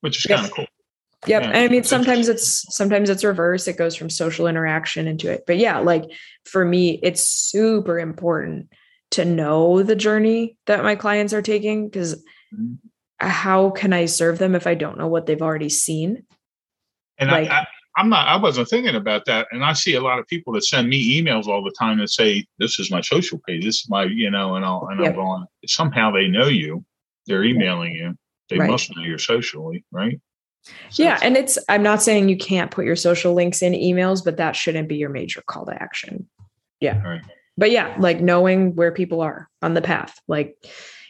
[0.00, 0.38] which is yes.
[0.38, 0.66] kind of cool
[1.26, 1.42] Yep.
[1.42, 3.68] Yeah, and I mean, sometimes it's sometimes it's reverse.
[3.68, 5.44] It goes from social interaction into it.
[5.46, 6.04] But yeah, like
[6.46, 8.70] for me, it's super important
[9.10, 12.14] to know the journey that my clients are taking because
[12.54, 12.74] mm-hmm.
[13.18, 16.24] how can I serve them if I don't know what they've already seen?
[17.18, 17.66] And like, I, I,
[17.98, 18.28] am not.
[18.28, 19.48] I wasn't thinking about that.
[19.50, 22.10] And I see a lot of people that send me emails all the time that
[22.10, 23.64] say, "This is my social page.
[23.64, 25.10] This is my," you know, and I'll and yep.
[25.10, 25.44] I'm going.
[25.66, 26.84] Somehow they know you.
[27.26, 28.16] They're emailing you.
[28.48, 28.70] They right.
[28.70, 30.20] must know you socially, right?
[30.90, 31.18] So yeah.
[31.22, 34.56] And it's, I'm not saying you can't put your social links in emails, but that
[34.56, 36.28] shouldn't be your major call to action.
[36.80, 37.00] Yeah.
[37.02, 37.22] Right.
[37.56, 40.18] But yeah, like knowing where people are on the path.
[40.28, 40.56] Like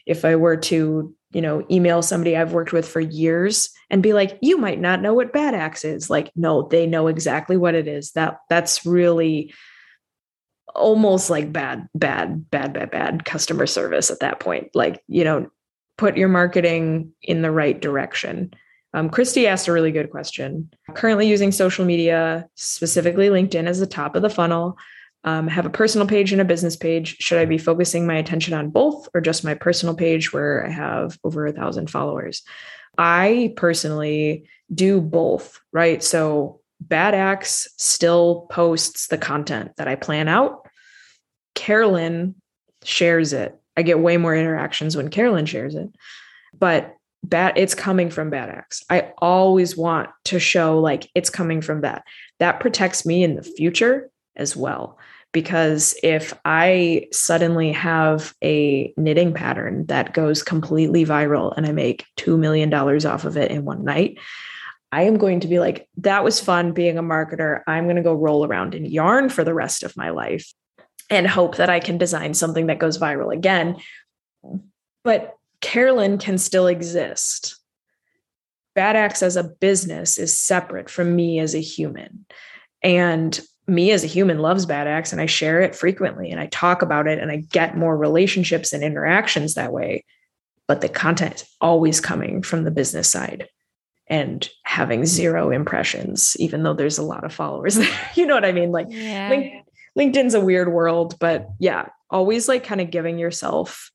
[0.06, 4.12] if I were to, you know, email somebody I've worked with for years and be
[4.12, 6.10] like, you might not know what bad axe is.
[6.10, 8.12] Like, no, they know exactly what it is.
[8.12, 9.52] That that's really
[10.74, 14.70] almost like bad, bad, bad, bad, bad customer service at that point.
[14.74, 15.50] Like, you know,
[15.98, 18.54] put your marketing in the right direction
[18.92, 20.68] um, Christy asked a really good question.
[20.94, 24.76] Currently using social media, specifically LinkedIn, as the top of the funnel.
[25.22, 27.18] Um, have a personal page and a business page.
[27.18, 30.70] Should I be focusing my attention on both or just my personal page where I
[30.70, 32.42] have over a thousand followers?
[32.96, 36.02] I personally do both, right?
[36.02, 40.66] So Bad Axe still posts the content that I plan out.
[41.54, 42.34] Carolyn
[42.82, 43.54] shares it.
[43.76, 45.90] I get way more interactions when Carolyn shares it.
[46.58, 51.60] But bad it's coming from bad axe i always want to show like it's coming
[51.60, 52.02] from that
[52.38, 54.98] that protects me in the future as well
[55.32, 62.04] because if I suddenly have a knitting pattern that goes completely viral and I make
[62.18, 64.18] $2 million off of it in one night,
[64.92, 67.60] I am going to be like, that was fun being a marketer.
[67.68, 70.52] I'm going to go roll around in yarn for the rest of my life
[71.08, 73.76] and hope that I can design something that goes viral again.
[75.04, 77.56] But Carolyn can still exist.
[78.74, 82.26] Bad Axe as a business is separate from me as a human.
[82.82, 83.38] And
[83.70, 86.82] me as a human loves Bad Axe and I share it frequently and I talk
[86.82, 90.04] about it and I get more relationships and interactions that way.
[90.66, 93.48] But the content is always coming from the business side
[94.06, 98.10] and having zero impressions, even though there's a lot of followers there.
[98.14, 98.72] you know what I mean?
[98.72, 99.28] Like yeah.
[99.30, 99.64] Link,
[99.98, 103.90] LinkedIn's a weird world, but yeah, always like kind of giving yourself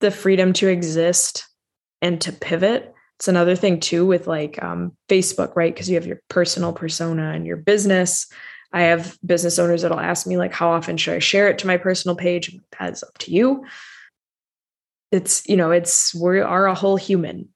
[0.00, 1.46] the freedom to exist
[2.02, 2.92] and to pivot.
[3.18, 5.72] It's another thing too with like um, Facebook, right?
[5.72, 8.26] Because you have your personal persona and your business.
[8.74, 11.66] I have business owners that'll ask me like, how often should I share it to
[11.66, 12.54] my personal page?
[12.78, 13.64] That's up to you.
[15.10, 17.48] It's you know, it's we are a whole human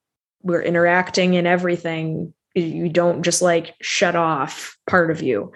[0.43, 5.53] we're interacting in everything you don't just like shut off part of you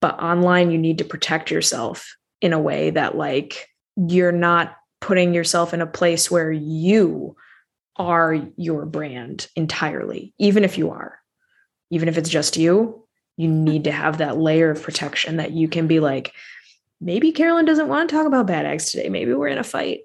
[0.00, 5.34] but online you need to protect yourself in a way that like you're not putting
[5.34, 7.36] yourself in a place where you
[7.96, 11.18] are your brand entirely even if you are
[11.90, 13.05] even if it's just you
[13.36, 16.32] you need to have that layer of protection that you can be like
[17.00, 20.00] maybe carolyn doesn't want to talk about Bad Axe today maybe we're in a fight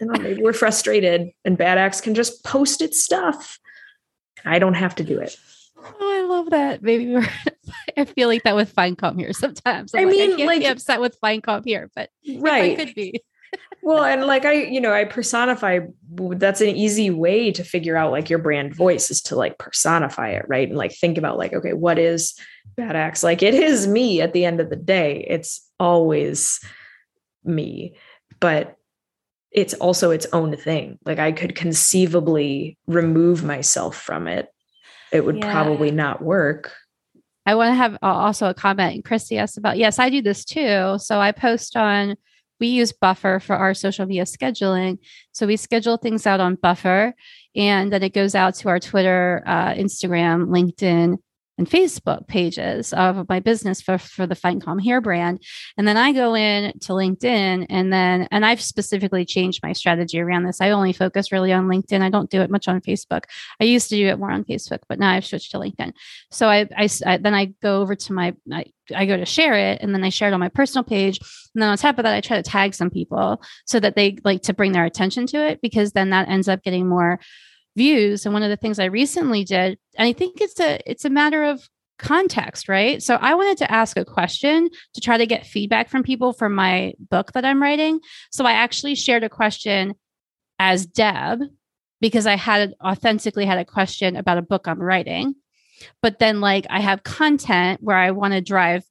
[0.00, 3.58] know, maybe we're frustrated and Bad Axe can just post its stuff.
[4.44, 5.36] I don't have to do it.
[5.76, 6.82] Oh, I love that.
[6.82, 7.28] Maybe we're,
[7.96, 9.94] I feel like that with Find Calm Here sometimes.
[9.94, 12.84] I'm i mean, like, I like, be upset with Find Calm Here, but right, I
[12.84, 13.22] could be.
[13.82, 15.80] Well, and like I, you know, I personify.
[16.12, 20.30] That's an easy way to figure out like your brand voice is to like personify
[20.30, 20.68] it, right?
[20.68, 22.34] And like think about like, okay, what is
[22.76, 23.22] Bad Axe?
[23.22, 25.24] Like it is me at the end of the day.
[25.28, 26.60] It's always
[27.44, 27.96] me,
[28.38, 28.76] but
[29.50, 30.98] it's also its own thing.
[31.04, 34.48] Like I could conceivably remove myself from it.
[35.12, 35.50] It would yeah.
[35.50, 36.72] probably not work.
[37.46, 38.94] I want to have uh, also a comment.
[38.94, 40.98] And Christy asked about, yes, I do this too.
[40.98, 42.16] So I post on,
[42.60, 44.98] we use Buffer for our social media scheduling.
[45.32, 47.14] So we schedule things out on Buffer
[47.56, 51.16] and then it goes out to our Twitter, uh, Instagram, LinkedIn,
[51.60, 55.42] and Facebook pages of my business for, for the Find Calm Here brand.
[55.76, 60.18] And then I go in to LinkedIn and then, and I've specifically changed my strategy
[60.18, 60.62] around this.
[60.62, 62.00] I only focus really on LinkedIn.
[62.00, 63.24] I don't do it much on Facebook.
[63.60, 65.92] I used to do it more on Facebook, but now I've switched to LinkedIn.
[66.30, 68.64] So I, I, I then I go over to my, I,
[68.96, 71.18] I go to share it and then I share it on my personal page.
[71.54, 74.16] And then on top of that, I try to tag some people so that they
[74.24, 77.20] like to bring their attention to it because then that ends up getting more
[77.76, 81.04] views and one of the things i recently did and i think it's a it's
[81.04, 81.68] a matter of
[81.98, 83.02] context right?
[83.02, 86.48] So i wanted to ask a question to try to get feedback from people for
[86.48, 88.00] my book that i'm writing.
[88.30, 89.94] So i actually shared a question
[90.58, 91.40] as deb
[92.00, 95.34] because i had authentically had a question about a book i'm writing.
[96.02, 98.82] But then like i have content where i want to drive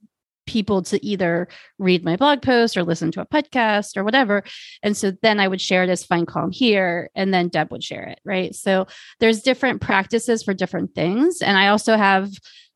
[0.50, 1.48] people to either
[1.78, 4.44] read my blog post or listen to a podcast or whatever.
[4.82, 7.84] And so then I would share it as Find Calm Here, and then Deb would
[7.84, 8.20] share it.
[8.26, 8.56] Right.
[8.56, 8.88] So
[9.20, 11.42] there's different practices for different things.
[11.42, 12.32] And I also have,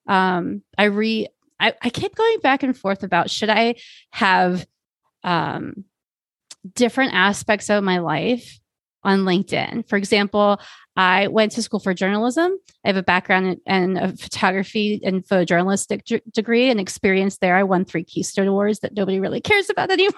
[0.08, 1.28] um, I re,
[1.60, 3.76] I, I keep going back and forth about should I
[4.12, 4.66] have,
[5.24, 5.86] um,
[6.76, 8.60] different aspects of my life
[9.04, 9.88] on LinkedIn.
[9.88, 10.60] For example,
[10.96, 12.52] I went to school for journalism.
[12.86, 17.56] I have a background in, in photography and photojournalistic d- degree and experience there.
[17.56, 20.14] I won three Keystone Awards that nobody really cares about anymore.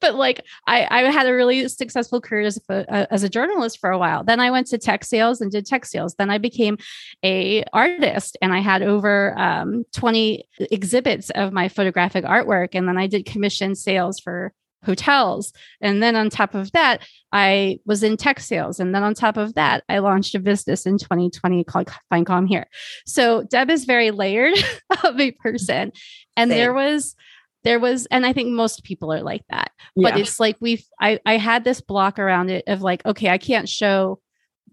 [0.00, 3.78] but like I, I had a really successful career as a, uh, as a journalist
[3.80, 4.22] for a while.
[4.22, 6.14] Then I went to tech sales and did tech sales.
[6.14, 6.78] Then I became
[7.24, 12.70] a artist and I had over um, 20 exhibits of my photographic artwork.
[12.74, 14.52] And then I did commission sales for
[14.84, 15.52] hotels.
[15.80, 17.02] And then on top of that,
[17.32, 18.80] I was in tech sales.
[18.80, 22.46] And then on top of that, I launched a business in 2020 called Find Calm
[22.46, 22.66] Here.
[23.06, 24.54] So Deb is very layered
[25.04, 25.92] of a person.
[26.36, 26.58] And Same.
[26.58, 27.14] there was
[27.62, 30.22] there was and i think most people are like that but yeah.
[30.22, 33.68] it's like we've I, I had this block around it of like okay i can't
[33.68, 34.20] show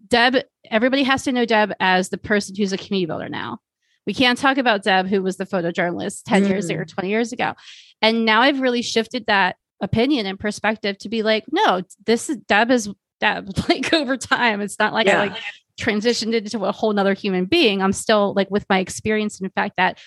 [0.08, 0.38] deb
[0.70, 3.60] everybody has to know deb as the person who's a community builder now
[4.06, 6.50] we can't talk about deb who was the photojournalist 10 mm.
[6.50, 7.54] years ago or 20 years ago
[8.02, 12.38] and now i've really shifted that opinion and perspective to be like, no, this is
[12.48, 13.50] Deb is Deb.
[13.70, 15.22] Like over time, it's not like yeah.
[15.22, 15.38] I like
[15.80, 17.82] transitioned into a whole nother human being.
[17.82, 19.40] I'm still like with my experience.
[19.40, 20.00] And in fact, that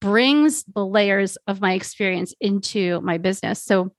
[0.00, 3.62] brings the layers of my experience into my business.
[3.62, 3.92] So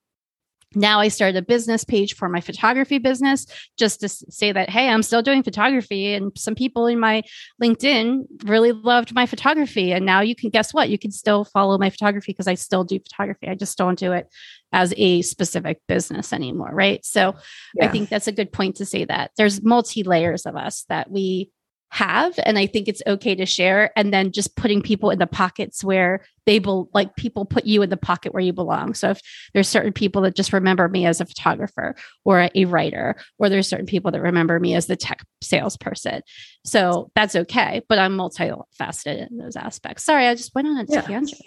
[0.75, 3.45] now I started a business page for my photography business
[3.77, 6.13] just to say that, hey, I'm still doing photography.
[6.13, 7.23] And some people in my
[7.61, 9.91] LinkedIn really loved my photography.
[9.91, 10.89] And now you can guess what?
[10.89, 13.47] You can still follow my photography because I still do photography.
[13.47, 14.27] I just don't do it
[14.71, 16.71] as a specific business anymore.
[16.73, 17.03] Right.
[17.05, 17.35] So
[17.75, 17.85] yeah.
[17.85, 21.09] I think that's a good point to say that there's multi layers of us that
[21.09, 21.49] we
[21.95, 25.27] have and i think it's okay to share and then just putting people in the
[25.27, 28.93] pockets where they will like people put you in the pocket where you belong.
[28.93, 29.21] So if
[29.53, 33.67] there's certain people that just remember me as a photographer or a writer or there's
[33.67, 36.21] certain people that remember me as the tech salesperson.
[36.65, 40.03] So that's okay but i'm multifaceted in those aspects.
[40.03, 41.01] Sorry i just went on a yeah.
[41.01, 41.41] tangent.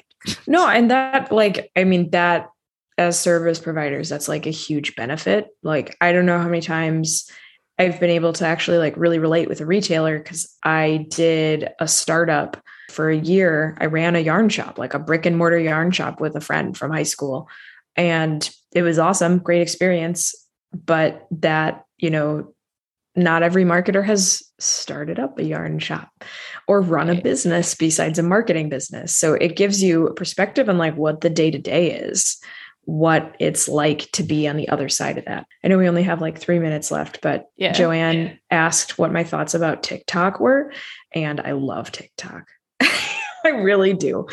[0.46, 2.48] No and that like i mean that
[2.96, 5.48] as service providers that's like a huge benefit.
[5.62, 7.30] Like i don't know how many times
[7.78, 11.86] I've been able to actually like really relate with a retailer because I did a
[11.86, 12.56] startup
[12.90, 13.76] for a year.
[13.80, 16.76] I ran a yarn shop, like a brick and mortar yarn shop with a friend
[16.76, 17.48] from high school.
[17.96, 20.34] And it was awesome, great experience.
[20.72, 22.52] But that, you know,
[23.16, 26.24] not every marketer has started up a yarn shop
[26.66, 29.16] or run a business besides a marketing business.
[29.16, 32.38] So it gives you a perspective on like what the day to day is
[32.88, 35.46] what it's like to be on the other side of that.
[35.62, 37.72] I know we only have like three minutes left, but yeah.
[37.72, 38.34] Joanne yeah.
[38.50, 40.72] asked what my thoughts about TikTok were,
[41.14, 42.46] and I love TikTok.
[42.80, 44.26] I really do.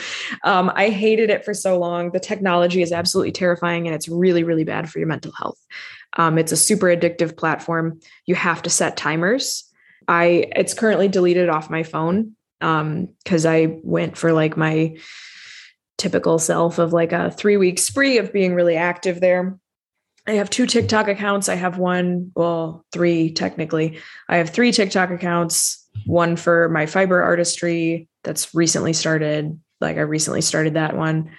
[0.45, 2.11] Um, I hated it for so long.
[2.11, 5.59] The technology is absolutely terrifying and it's really, really bad for your mental health.
[6.15, 7.99] Um, it's a super addictive platform.
[8.25, 9.69] You have to set timers.
[10.07, 14.95] I it's currently deleted off my phone because um, I went for like my
[15.97, 19.57] typical self of like a three week spree of being really active there.
[20.27, 21.49] I have two TikTok accounts.
[21.49, 23.99] I have one, well, three technically.
[24.27, 29.59] I have three TikTok accounts, one for my fiber artistry that's recently started.
[29.81, 31.31] Like I recently started that one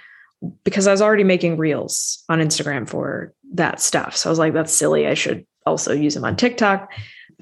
[0.63, 4.17] because I was already making reels on Instagram for that stuff.
[4.17, 5.07] So I was like, that's silly.
[5.07, 6.93] I should also use them on TikTok.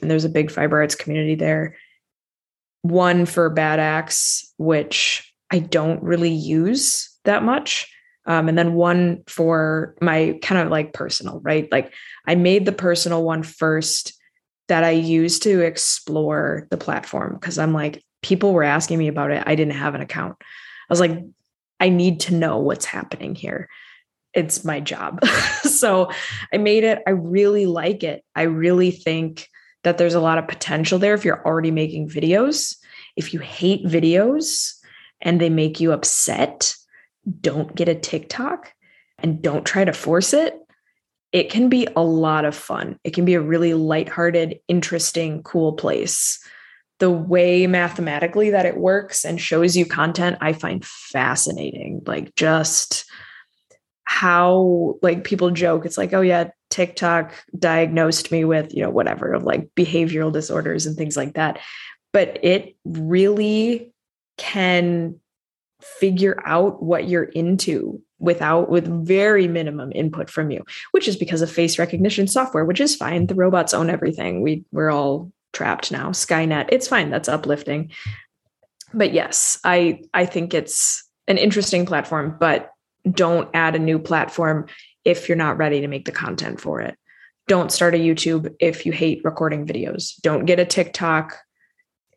[0.00, 1.76] And there's a big fiber arts community there.
[2.82, 7.88] One for Bad Axe, which I don't really use that much.
[8.26, 11.70] Um, and then one for my kind of like personal, right?
[11.70, 11.92] Like
[12.26, 14.20] I made the personal one first
[14.66, 19.30] that I used to explore the platform because I'm like, people were asking me about
[19.30, 19.44] it.
[19.46, 20.34] I didn't have an account.
[20.40, 20.44] I
[20.90, 21.22] was like,
[21.78, 23.68] I need to know what's happening here.
[24.32, 25.24] It's my job.
[25.62, 26.10] so
[26.52, 27.00] I made it.
[27.06, 28.24] I really like it.
[28.34, 29.46] I really think
[29.84, 32.74] that there's a lot of potential there if you're already making videos.
[33.14, 34.80] If you hate videos,
[35.24, 36.76] and they make you upset,
[37.40, 38.72] don't get a TikTok
[39.18, 40.56] and don't try to force it.
[41.32, 42.98] It can be a lot of fun.
[43.02, 46.38] It can be a really lighthearted, interesting, cool place.
[47.00, 52.02] The way mathematically that it works and shows you content, I find fascinating.
[52.06, 53.04] Like, just
[54.04, 59.32] how like people joke it's like oh yeah tiktok diagnosed me with you know whatever
[59.32, 61.58] of like behavioral disorders and things like that
[62.12, 63.93] but it really
[64.36, 65.18] can
[65.80, 71.42] figure out what you're into without with very minimum input from you which is because
[71.42, 73.26] of face recognition software which is fine.
[73.26, 74.40] The robots own everything.
[74.40, 76.10] We we're all trapped now.
[76.10, 77.10] Skynet it's fine.
[77.10, 77.90] That's uplifting.
[78.94, 82.70] But yes i i think it's an interesting platform but
[83.10, 84.66] don't add a new platform
[85.04, 86.96] if you're not ready to make the content for it.
[87.46, 90.18] Don't start a youtube if you hate recording videos.
[90.22, 91.36] Don't get a tiktok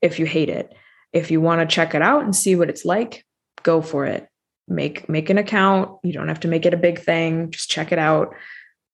[0.01, 0.73] if you hate it
[1.13, 3.25] if you want to check it out and see what it's like,
[3.63, 4.27] go for it.
[4.67, 5.97] Make make an account.
[6.03, 7.51] You don't have to make it a big thing.
[7.51, 8.35] Just check it out.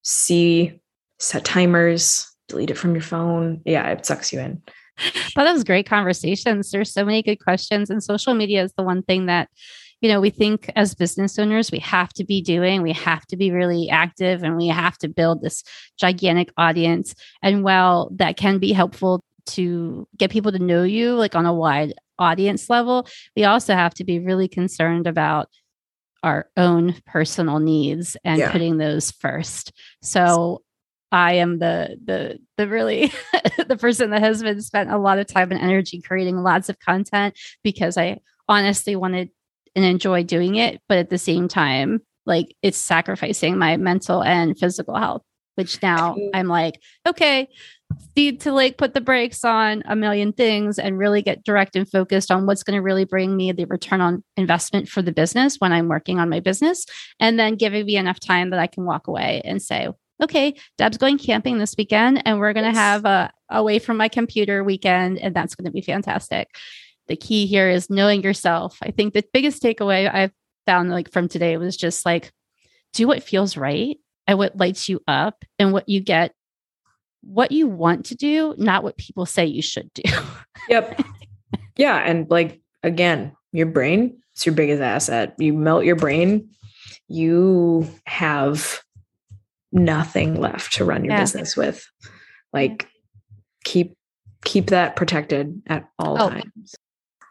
[0.03, 0.80] See,
[1.20, 3.61] set timers, delete it from your phone.
[3.66, 4.61] Yeah, it sucks you in.
[5.36, 6.70] But that was great conversations.
[6.70, 9.49] There's so many good questions, and social media is the one thing that
[10.01, 13.38] you know we think as business owners we have to be doing we have to
[13.38, 15.64] be really active and we have to build this
[15.97, 21.36] gigantic audience and while that can be helpful to get people to know you like
[21.36, 25.50] on a wide audience level, we also have to be really concerned about
[26.22, 28.52] our own personal needs and yeah.
[28.52, 29.74] putting those first.
[30.02, 30.62] So
[31.12, 33.12] I am the the the really
[33.68, 36.80] the person that has been spent a lot of time and energy creating lots of
[36.80, 39.30] content because I honestly wanted
[39.76, 44.58] and enjoy doing it, but at the same time, like it's sacrificing my mental and
[44.58, 45.24] physical health,
[45.56, 47.48] which now I'm like, okay,
[48.16, 51.89] need to like put the brakes on a million things and really get direct and
[51.89, 55.58] focused on what's going to really bring me the return on investment for the business
[55.60, 56.86] when I'm working on my business.
[57.20, 59.88] And then giving me enough time that I can walk away and say,
[60.22, 64.08] okay, Deb's going camping this weekend and we're going to have a away from my
[64.08, 65.20] computer weekend.
[65.20, 66.50] And that's going to be fantastic.
[67.08, 68.78] The key here is knowing yourself.
[68.82, 70.32] I think the biggest takeaway I've
[70.66, 72.32] found like from today was just like,
[72.94, 76.34] do what feels right and what lights you up and what you get
[77.24, 80.04] what you want to do, not what people say you should do.
[80.70, 81.02] yep.
[81.76, 81.98] Yeah.
[81.98, 85.36] And like, again, your brain, it's your biggest asset.
[85.38, 86.50] You melt your brain,
[87.08, 88.82] you have
[89.72, 91.22] nothing left to run your yeah.
[91.22, 91.88] business with.
[92.52, 92.88] Like,
[93.64, 93.98] keep
[94.44, 96.30] keep that protected at all oh.
[96.30, 96.76] times.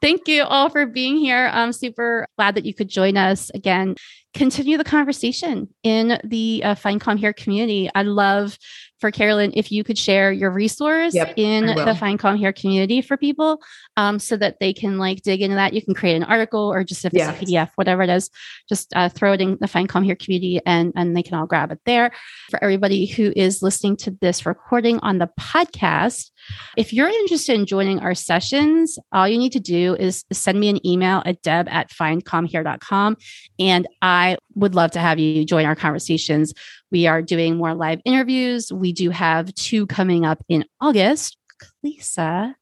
[0.00, 1.48] Thank you all for being here.
[1.52, 3.94] I'm super glad that you could join us again.
[4.34, 7.88] Continue the conversation in the uh, Find Calm Here community.
[7.94, 8.58] I love
[9.02, 13.02] for Carolyn if you could share your resource yep, in the Find Calm Here community
[13.02, 13.60] for people
[13.96, 15.72] um, so that they can like dig into that.
[15.72, 18.30] You can create an article or just if it's a PDF, whatever it is,
[18.68, 21.46] just uh, throw it in the Find Calm Here community and, and they can all
[21.46, 22.12] grab it there.
[22.48, 26.30] For everybody who is listening to this recording on the podcast,
[26.76, 30.68] if you're interested in joining our sessions, all you need to do is send me
[30.68, 33.16] an email at deb at findcalmhere.com.
[33.58, 36.54] And I would love to have you join our conversations.
[36.92, 38.70] We are doing more live interviews.
[38.70, 41.38] We do have two coming up in August.
[41.82, 42.54] Lisa,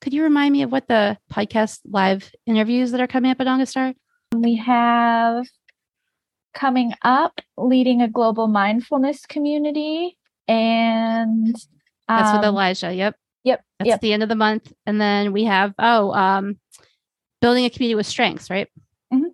[0.00, 3.46] could you remind me of what the podcast live interviews that are coming up in
[3.46, 3.92] August are?
[4.34, 5.46] We have
[6.54, 10.16] coming up leading a global mindfulness community
[10.48, 11.54] and
[12.08, 12.92] that's with um, Elijah.
[12.92, 13.14] Yep.
[13.44, 13.64] Yep.
[13.78, 14.00] That's yep.
[14.00, 14.72] the end of the month.
[14.86, 16.58] And then we have, oh, um,
[17.40, 18.68] building a community with strengths, right?
[19.12, 19.28] Mm-hmm.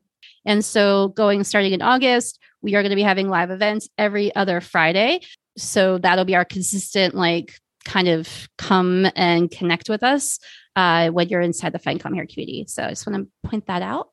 [0.44, 4.34] And so going starting in August, we are going to be having live events every
[4.34, 5.20] other Friday.
[5.56, 7.54] So that'll be our consistent, like,
[7.84, 10.40] kind of come and connect with us
[10.74, 12.64] uh, when you're inside the Find Calm Here community.
[12.66, 14.08] So I just want to point that out.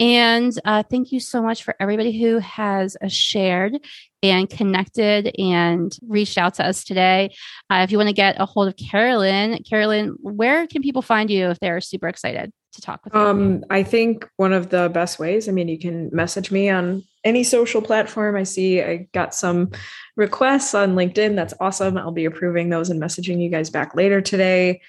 [0.00, 3.74] And uh, thank you so much for everybody who has uh, shared
[4.22, 7.34] and connected and reached out to us today.
[7.68, 11.28] Uh, if you want to get a hold of Carolyn, Carolyn, where can people find
[11.28, 13.14] you if they're super excited to talk with?
[13.14, 17.04] Um, I think one of the best ways, I mean, you can message me on
[17.24, 18.36] any social platform.
[18.36, 19.72] I see I got some
[20.16, 21.36] requests on LinkedIn.
[21.36, 21.98] That's awesome.
[21.98, 24.80] I'll be approving those and messaging you guys back later today.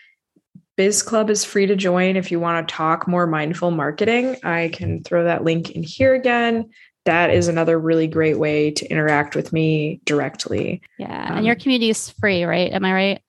[0.77, 4.37] Biz Club is free to join if you want to talk more mindful marketing.
[4.43, 6.69] I can throw that link in here again
[7.05, 10.81] that is another really great way to interact with me directly.
[10.99, 11.29] Yeah.
[11.29, 12.71] Um, and your community is free, right?
[12.71, 13.21] Am I right?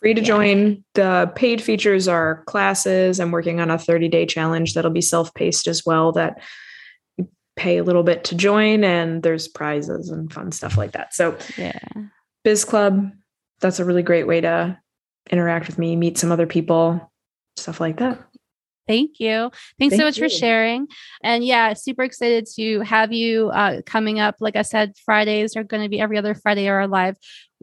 [0.00, 0.26] Free to yeah.
[0.26, 0.84] join.
[0.94, 3.20] The paid features are classes.
[3.20, 6.42] I'm working on a 30 day challenge that'll be self paced as well, that
[7.16, 11.14] you pay a little bit to join, and there's prizes and fun stuff like that.
[11.14, 11.78] So, yeah.
[12.44, 13.10] Biz Club,
[13.60, 14.78] that's a really great way to
[15.30, 17.12] interact with me, meet some other people,
[17.56, 18.18] stuff like that.
[18.90, 19.52] Thank you.
[19.78, 20.24] Thanks Thank so much you.
[20.24, 20.88] for sharing.
[21.22, 24.34] And yeah, super excited to have you uh, coming up.
[24.40, 27.16] Like I said, Fridays are going to be every other Friday are live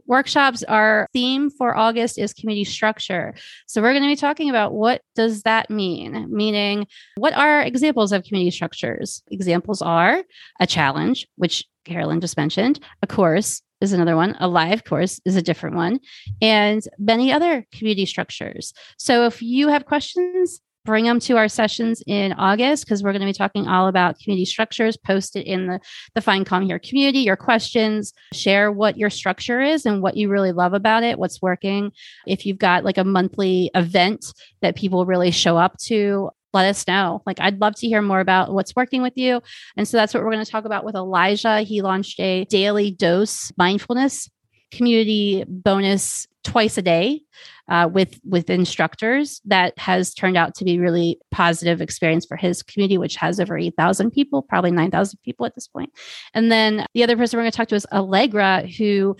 [0.06, 0.62] workshops.
[0.62, 3.34] Our theme for August is community structure.
[3.66, 6.28] So we're going to be talking about what does that mean?
[6.34, 9.22] Meaning, what are examples of community structures?
[9.30, 10.24] Examples are
[10.60, 14.34] a challenge, which Carolyn just mentioned, a course, is another one.
[14.40, 16.00] A live course is a different one,
[16.40, 18.72] and many other community structures.
[18.96, 23.20] So if you have questions, bring them to our sessions in August because we're going
[23.20, 24.96] to be talking all about community structures.
[24.96, 25.80] Post it in the,
[26.14, 30.30] the Find Calm Here community, your questions, share what your structure is and what you
[30.30, 31.92] really love about it, what's working.
[32.26, 34.32] If you've got like a monthly event
[34.62, 37.22] that people really show up to, let us know.
[37.26, 39.42] Like, I'd love to hear more about what's working with you.
[39.76, 41.60] And so that's what we're going to talk about with Elijah.
[41.60, 44.30] He launched a daily dose mindfulness
[44.70, 47.20] community bonus twice a day
[47.68, 52.62] uh, with with instructors that has turned out to be really positive experience for his
[52.62, 55.92] community which has over 8000 people probably 9000 people at this point
[56.32, 59.14] and then the other person we're going to talk to is allegra who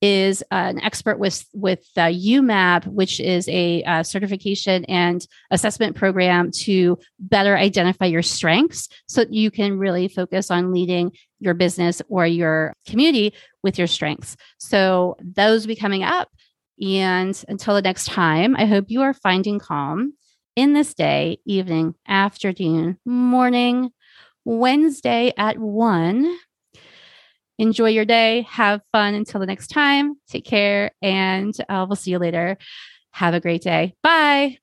[0.00, 5.94] is uh, an expert with with uh, YouMap, which is a uh, certification and assessment
[5.94, 12.00] program to better identify your strengths, so you can really focus on leading your business
[12.08, 14.36] or your community with your strengths.
[14.58, 16.28] So those will be coming up.
[16.80, 20.14] And until the next time, I hope you are finding calm
[20.56, 23.90] in this day, evening, afternoon, morning,
[24.44, 26.38] Wednesday at one.
[27.58, 28.46] Enjoy your day.
[28.48, 30.14] Have fun until the next time.
[30.28, 32.56] Take care, and uh, we'll see you later.
[33.12, 33.94] Have a great day.
[34.02, 34.58] Bye.